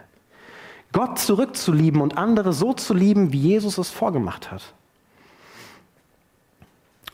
Gott 0.92 1.18
zurückzulieben 1.18 2.00
und 2.00 2.16
andere 2.16 2.52
so 2.52 2.72
zu 2.72 2.94
lieben, 2.94 3.32
wie 3.32 3.40
Jesus 3.40 3.78
es 3.78 3.90
vorgemacht 3.90 4.50
hat. 4.50 4.72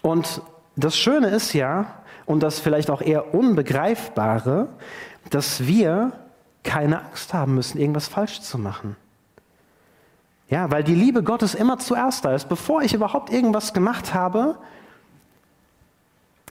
Und 0.03 0.43
das 0.77 0.97
Schöne 0.97 1.29
ist 1.29 1.53
ja, 1.53 2.02
und 2.27 2.43
das 2.43 2.61
vielleicht 2.61 2.91
auch 2.91 3.03
eher 3.03 3.35
Unbegreifbare, 3.35 4.69
dass 5.31 5.67
wir 5.67 6.13
keine 6.63 7.05
Angst 7.05 7.35
haben 7.35 7.55
müssen, 7.55 7.79
irgendwas 7.79 8.09
falsch 8.09 8.41
zu 8.41 8.59
machen. 8.59 8.97
Ja, 10.49 10.71
weil 10.71 10.85
die 10.85 10.95
Liebe 10.95 11.23
Gottes 11.23 11.55
immer 11.55 11.79
zuerst 11.79 12.25
da 12.25 12.35
ist. 12.35 12.49
Bevor 12.49 12.83
ich 12.83 12.93
überhaupt 12.93 13.33
irgendwas 13.33 13.73
gemacht 13.73 14.13
habe, 14.13 14.59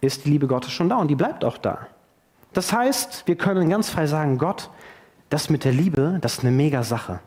ist 0.02 0.26
die 0.26 0.32
Liebe 0.32 0.48
Gottes 0.48 0.72
schon 0.72 0.90
da 0.90 0.98
und 0.98 1.08
die 1.08 1.16
bleibt 1.16 1.46
auch 1.46 1.58
da. 1.58 1.88
Das 2.54 2.74
heißt, 2.74 3.24
wir 3.28 3.36
können 3.36 3.70
ganz 3.70 3.90
frei 3.90 4.08
sagen, 4.08 4.38
Gott, 4.38 4.70
das 5.30 5.50
mit 5.50 5.64
der 5.64 5.72
Liebe, 5.72 6.18
das 6.20 6.34
ist 6.34 6.40
eine 6.40 6.52
mega 6.52 6.84
Sache. 6.84 7.20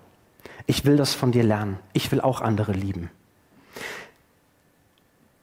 Ich 0.67 0.85
will 0.85 0.97
das 0.97 1.15
von 1.15 1.33
dir 1.33 1.45
lernen. 1.45 1.79
Ich 1.93 2.11
will 2.11 2.21
auch 2.21 2.41
andere 2.41 2.73
lieben. 2.73 3.11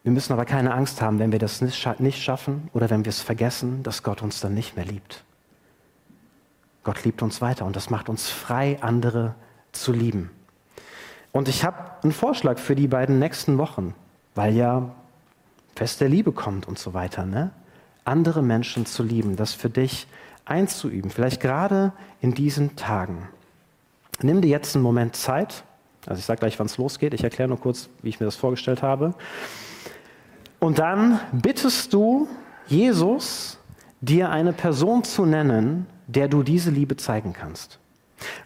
Wir 0.03 0.11
müssen 0.11 0.33
aber 0.33 0.45
keine 0.45 0.73
Angst 0.73 1.01
haben, 1.01 1.19
wenn 1.19 1.31
wir 1.31 1.39
das 1.39 1.61
nicht 1.61 2.23
schaffen 2.23 2.69
oder 2.73 2.89
wenn 2.89 3.05
wir 3.05 3.09
es 3.09 3.21
vergessen, 3.21 3.83
dass 3.83 4.01
Gott 4.01 4.21
uns 4.21 4.39
dann 4.39 4.53
nicht 4.53 4.75
mehr 4.75 4.85
liebt. 4.85 5.23
Gott 6.83 7.03
liebt 7.03 7.21
uns 7.21 7.41
weiter 7.41 7.65
und 7.65 7.75
das 7.75 7.91
macht 7.91 8.09
uns 8.09 8.29
frei, 8.29 8.79
andere 8.81 9.35
zu 9.71 9.93
lieben. 9.93 10.31
Und 11.31 11.47
ich 11.47 11.63
habe 11.63 11.77
einen 12.03 12.11
Vorschlag 12.11 12.57
für 12.57 12.75
die 12.75 12.87
beiden 12.87 13.19
nächsten 13.19 13.57
Wochen, 13.59 13.93
weil 14.33 14.55
ja 14.55 14.91
Fest 15.75 16.01
der 16.01 16.09
Liebe 16.09 16.31
kommt 16.31 16.67
und 16.67 16.79
so 16.79 16.93
weiter. 16.93 17.25
Ne? 17.25 17.51
Andere 18.03 18.41
Menschen 18.41 18.85
zu 18.85 19.03
lieben, 19.03 19.35
das 19.35 19.53
für 19.53 19.69
dich 19.69 20.07
einzuüben, 20.45 21.11
vielleicht 21.11 21.39
gerade 21.39 21.93
in 22.19 22.33
diesen 22.33 22.75
Tagen. 22.75 23.29
Nimm 24.21 24.41
dir 24.41 24.49
jetzt 24.49 24.75
einen 24.75 24.83
Moment 24.83 25.15
Zeit. 25.15 25.63
Also 26.07 26.19
ich 26.19 26.25
sage 26.25 26.39
gleich, 26.39 26.59
wann 26.59 26.65
es 26.65 26.77
losgeht. 26.77 27.13
Ich 27.13 27.23
erkläre 27.23 27.47
nur 27.47 27.59
kurz, 27.59 27.89
wie 28.01 28.09
ich 28.09 28.19
mir 28.19 28.25
das 28.25 28.35
vorgestellt 28.35 28.81
habe. 28.81 29.13
Und 30.61 30.77
dann 30.77 31.19
bittest 31.31 31.91
du 31.91 32.27
Jesus, 32.67 33.57
dir 33.99 34.29
eine 34.29 34.53
Person 34.53 35.03
zu 35.03 35.25
nennen, 35.25 35.87
der 36.05 36.27
du 36.27 36.43
diese 36.43 36.69
Liebe 36.69 36.97
zeigen 36.97 37.33
kannst. 37.33 37.79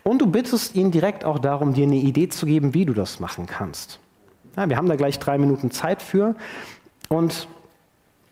Und 0.01 0.21
du 0.21 0.27
bittest 0.27 0.75
ihn 0.75 0.91
direkt 0.91 1.25
auch 1.25 1.39
darum, 1.39 1.73
dir 1.73 1.83
eine 1.83 1.97
Idee 1.97 2.29
zu 2.29 2.45
geben, 2.45 2.73
wie 2.73 2.85
du 2.85 2.93
das 2.93 3.19
machen 3.19 3.47
kannst. 3.47 3.99
Ja, 4.55 4.69
wir 4.69 4.77
haben 4.77 4.87
da 4.87 4.95
gleich 4.95 5.19
drei 5.19 5.37
Minuten 5.37 5.71
Zeit 5.71 6.01
für. 6.01 6.35
Und 7.09 7.49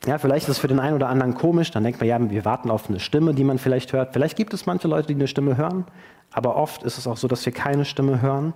ja, 0.05 0.17
vielleicht 0.17 0.47
ist 0.47 0.55
es 0.55 0.59
für 0.59 0.69
den 0.69 0.79
einen 0.79 0.95
oder 0.95 1.09
anderen 1.09 1.33
komisch, 1.33 1.71
dann 1.71 1.83
denkt 1.83 1.99
man, 1.99 2.07
ja, 2.07 2.29
wir 2.29 2.45
warten 2.45 2.71
auf 2.71 2.89
eine 2.89 3.01
Stimme, 3.01 3.33
die 3.33 3.43
man 3.43 3.57
vielleicht 3.57 3.91
hört. 3.91 4.13
Vielleicht 4.13 4.37
gibt 4.37 4.53
es 4.53 4.65
manche 4.65 4.87
Leute, 4.87 5.07
die 5.07 5.15
eine 5.15 5.27
Stimme 5.27 5.57
hören, 5.57 5.83
aber 6.31 6.55
oft 6.55 6.83
ist 6.83 6.97
es 6.97 7.05
auch 7.05 7.17
so, 7.17 7.27
dass 7.27 7.45
wir 7.45 7.51
keine 7.51 7.83
Stimme 7.83 8.21
hören. 8.21 8.53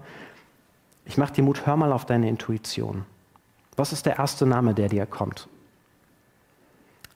Ich 1.04 1.18
mache 1.18 1.34
dir 1.34 1.44
Mut, 1.44 1.66
hör 1.66 1.76
mal 1.76 1.92
auf 1.92 2.06
deine 2.06 2.30
Intuition. 2.30 3.06
Was 3.78 3.94
ist 3.94 4.06
der 4.06 4.18
erste 4.18 4.46
Name, 4.46 4.74
der 4.74 4.90
dir 4.90 5.06
kommt? 5.06 5.48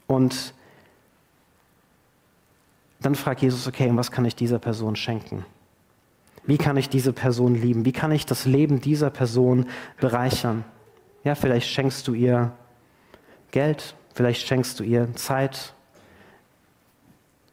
Und 0.07 0.53
dann 3.01 3.15
fragt 3.15 3.41
Jesus, 3.41 3.67
okay, 3.67 3.89
und 3.89 3.97
was 3.97 4.11
kann 4.11 4.25
ich 4.25 4.35
dieser 4.35 4.59
Person 4.59 4.95
schenken? 4.95 5.45
Wie 6.45 6.57
kann 6.57 6.77
ich 6.77 6.89
diese 6.89 7.13
Person 7.13 7.55
lieben? 7.55 7.85
Wie 7.85 7.91
kann 7.91 8.11
ich 8.11 8.25
das 8.25 8.45
Leben 8.45 8.79
dieser 8.79 9.09
Person 9.09 9.67
bereichern? 9.99 10.63
Ja, 11.23 11.35
vielleicht 11.35 11.69
schenkst 11.69 12.07
du 12.07 12.13
ihr 12.13 12.51
Geld, 13.51 13.95
vielleicht 14.13 14.47
schenkst 14.47 14.79
du 14.79 14.83
ihr 14.83 15.13
Zeit, 15.15 15.73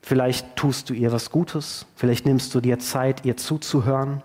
vielleicht 0.02 0.56
tust 0.56 0.90
du 0.90 0.94
ihr 0.94 1.12
was 1.12 1.30
Gutes, 1.30 1.86
vielleicht 1.96 2.24
nimmst 2.24 2.54
du 2.54 2.60
dir 2.60 2.78
Zeit, 2.78 3.24
ihr 3.24 3.36
zuzuhören, 3.36 4.22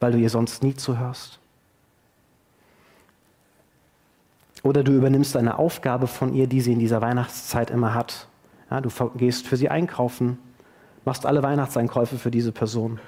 weil 0.00 0.12
du 0.12 0.18
ihr 0.18 0.30
sonst 0.30 0.62
nie 0.62 0.74
zuhörst. 0.74 1.38
Oder 4.66 4.82
du 4.82 4.90
übernimmst 4.90 5.36
eine 5.36 5.60
Aufgabe 5.60 6.08
von 6.08 6.34
ihr, 6.34 6.48
die 6.48 6.60
sie 6.60 6.72
in 6.72 6.80
dieser 6.80 7.00
Weihnachtszeit 7.00 7.70
immer 7.70 7.94
hat, 7.94 8.26
Ja, 8.68 8.80
du 8.80 8.90
gehst 9.16 9.46
für 9.46 9.56
sie 9.56 9.68
einkaufen, 9.68 10.38
machst 11.04 11.24
alle 11.24 11.44
Weihnachtseinkäufe 11.44 12.18
für 12.18 12.32
diese 12.32 12.50
Person. 12.50 12.98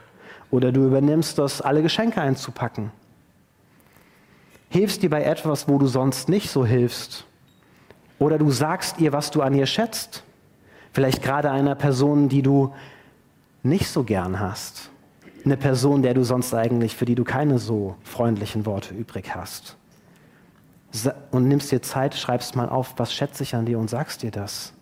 Oder 0.52 0.70
du 0.70 0.86
übernimmst 0.86 1.36
das, 1.36 1.60
alle 1.60 1.82
Geschenke 1.82 2.20
einzupacken. 2.20 2.92
Hilfst 4.68 5.02
dir 5.02 5.10
bei 5.10 5.24
etwas, 5.24 5.66
wo 5.66 5.78
du 5.78 5.88
sonst 5.88 6.28
nicht 6.28 6.48
so 6.48 6.64
hilfst. 6.64 7.26
Oder 8.20 8.38
du 8.38 8.52
sagst 8.52 9.00
ihr, 9.00 9.12
was 9.12 9.32
du 9.32 9.42
an 9.42 9.52
ihr 9.52 9.66
schätzt. 9.66 10.22
Vielleicht 10.92 11.24
gerade 11.24 11.50
einer 11.50 11.74
Person, 11.74 12.28
die 12.28 12.42
du 12.42 12.72
nicht 13.64 13.88
so 13.88 14.04
gern 14.04 14.38
hast. 14.38 14.90
Eine 15.44 15.56
Person, 15.56 16.02
der 16.02 16.14
du 16.14 16.22
sonst 16.22 16.54
eigentlich, 16.54 16.94
für 16.94 17.04
die 17.04 17.16
du 17.16 17.24
keine 17.24 17.58
so 17.58 17.96
freundlichen 18.04 18.64
Worte 18.64 18.94
übrig 18.94 19.34
hast. 19.34 19.76
Und 21.30 21.48
nimmst 21.48 21.70
dir 21.70 21.82
Zeit, 21.82 22.14
schreibst 22.14 22.56
mal 22.56 22.68
auf, 22.68 22.94
was 22.96 23.12
schätze 23.12 23.42
ich 23.42 23.54
an 23.54 23.66
dir 23.66 23.78
und 23.78 23.90
sagst 23.90 24.22
dir 24.22 24.30
das. 24.30 24.72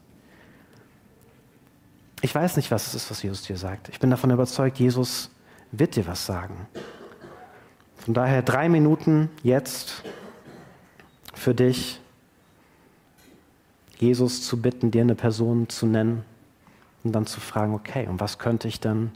Ich 2.23 2.35
weiß 2.35 2.57
nicht, 2.57 2.71
was 2.71 2.87
es 2.87 2.95
ist, 2.95 3.11
was 3.11 3.23
Jesus 3.23 3.43
dir 3.43 3.57
sagt. 3.57 3.89
Ich 3.89 3.99
bin 3.99 4.11
davon 4.11 4.31
überzeugt, 4.31 4.79
Jesus 4.79 5.31
wird 5.73 5.97
dir 5.97 6.07
was 6.07 6.25
sagen. 6.25 6.67
Von 7.97 8.15
daher 8.15 8.43
drei 8.43 8.69
Minuten 8.69 9.31
jetzt 9.43 10.05
für 11.35 11.55
dich, 11.55 12.01
Jesus 13.99 14.43
zu 14.47 14.61
bitten, 14.61 14.91
dir 14.91 15.03
eine 15.03 15.15
Person 15.15 15.69
zu 15.69 15.87
nennen 15.87 16.25
und 17.03 17.13
dann 17.13 17.27
zu 17.27 17.41
fragen, 17.41 17.75
okay, 17.75 18.07
und 18.07 18.21
was 18.21 18.39
könnte 18.39 18.69
ich 18.69 18.81
dann, 18.81 19.13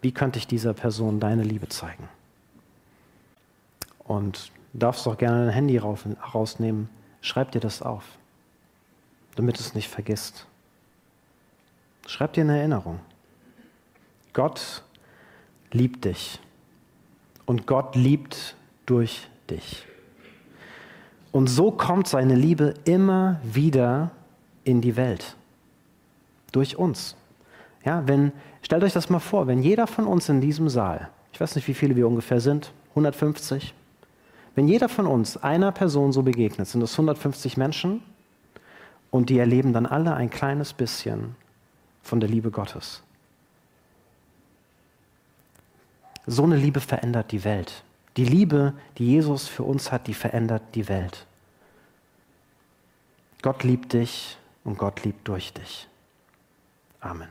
wie 0.00 0.12
könnte 0.12 0.38
ich 0.38 0.46
dieser 0.46 0.74
Person 0.74 1.20
deine 1.20 1.42
Liebe 1.42 1.68
zeigen? 1.68 2.08
Und 3.98 4.50
du 4.74 4.78
darfst 4.80 5.06
auch 5.06 5.16
gerne 5.16 5.46
dein 5.46 5.54
Handy 5.54 5.78
rausnehmen, 5.78 6.90
schreib 7.22 7.52
dir 7.52 7.60
das 7.60 7.80
auf, 7.80 8.04
damit 9.36 9.56
du 9.56 9.60
es 9.60 9.74
nicht 9.74 9.88
vergisst. 9.88 10.46
Schreib 12.06 12.34
dir 12.34 12.42
eine 12.42 12.58
Erinnerung. 12.58 13.00
Gott 14.34 14.82
liebt 15.70 16.04
dich 16.04 16.40
und 17.46 17.66
Gott 17.66 17.96
liebt 17.96 18.56
durch 18.84 19.28
dich. 19.48 19.86
Und 21.32 21.46
so 21.46 21.70
kommt 21.70 22.08
seine 22.08 22.34
Liebe 22.34 22.74
immer 22.84 23.40
wieder 23.42 24.10
in 24.64 24.80
die 24.80 24.96
Welt. 24.96 25.36
Durch 26.52 26.76
uns. 26.76 27.16
Ja, 27.84 28.06
wenn, 28.06 28.32
stellt 28.62 28.84
euch 28.84 28.92
das 28.92 29.08
mal 29.08 29.18
vor, 29.18 29.46
wenn 29.46 29.62
jeder 29.62 29.86
von 29.86 30.06
uns 30.06 30.28
in 30.28 30.40
diesem 30.40 30.68
Saal, 30.68 31.10
ich 31.32 31.40
weiß 31.40 31.54
nicht, 31.56 31.66
wie 31.68 31.74
viele 31.74 31.96
wir 31.96 32.06
ungefähr 32.06 32.40
sind, 32.40 32.72
150, 32.90 33.74
wenn 34.54 34.68
jeder 34.68 34.88
von 34.88 35.06
uns 35.06 35.36
einer 35.36 35.72
Person 35.72 36.12
so 36.12 36.22
begegnet, 36.22 36.68
sind 36.68 36.80
das 36.80 36.92
150 36.92 37.56
Menschen 37.56 38.02
und 39.10 39.30
die 39.30 39.38
erleben 39.38 39.72
dann 39.72 39.86
alle 39.86 40.14
ein 40.14 40.30
kleines 40.30 40.72
bisschen 40.72 41.36
von 42.02 42.20
der 42.20 42.28
Liebe 42.28 42.50
Gottes. 42.50 43.02
So 46.26 46.44
eine 46.44 46.56
Liebe 46.56 46.80
verändert 46.80 47.32
die 47.32 47.44
Welt. 47.44 47.84
Die 48.16 48.24
Liebe, 48.24 48.74
die 48.98 49.06
Jesus 49.06 49.48
für 49.48 49.64
uns 49.64 49.90
hat, 49.90 50.06
die 50.06 50.14
verändert 50.14 50.62
die 50.74 50.88
Welt. 50.88 51.26
Gott 53.42 53.62
liebt 53.64 53.92
dich 53.92 54.38
und 54.62 54.78
Gott 54.78 55.04
liebt 55.04 55.26
durch 55.28 55.52
dich. 55.52 55.88
Amen. 57.00 57.28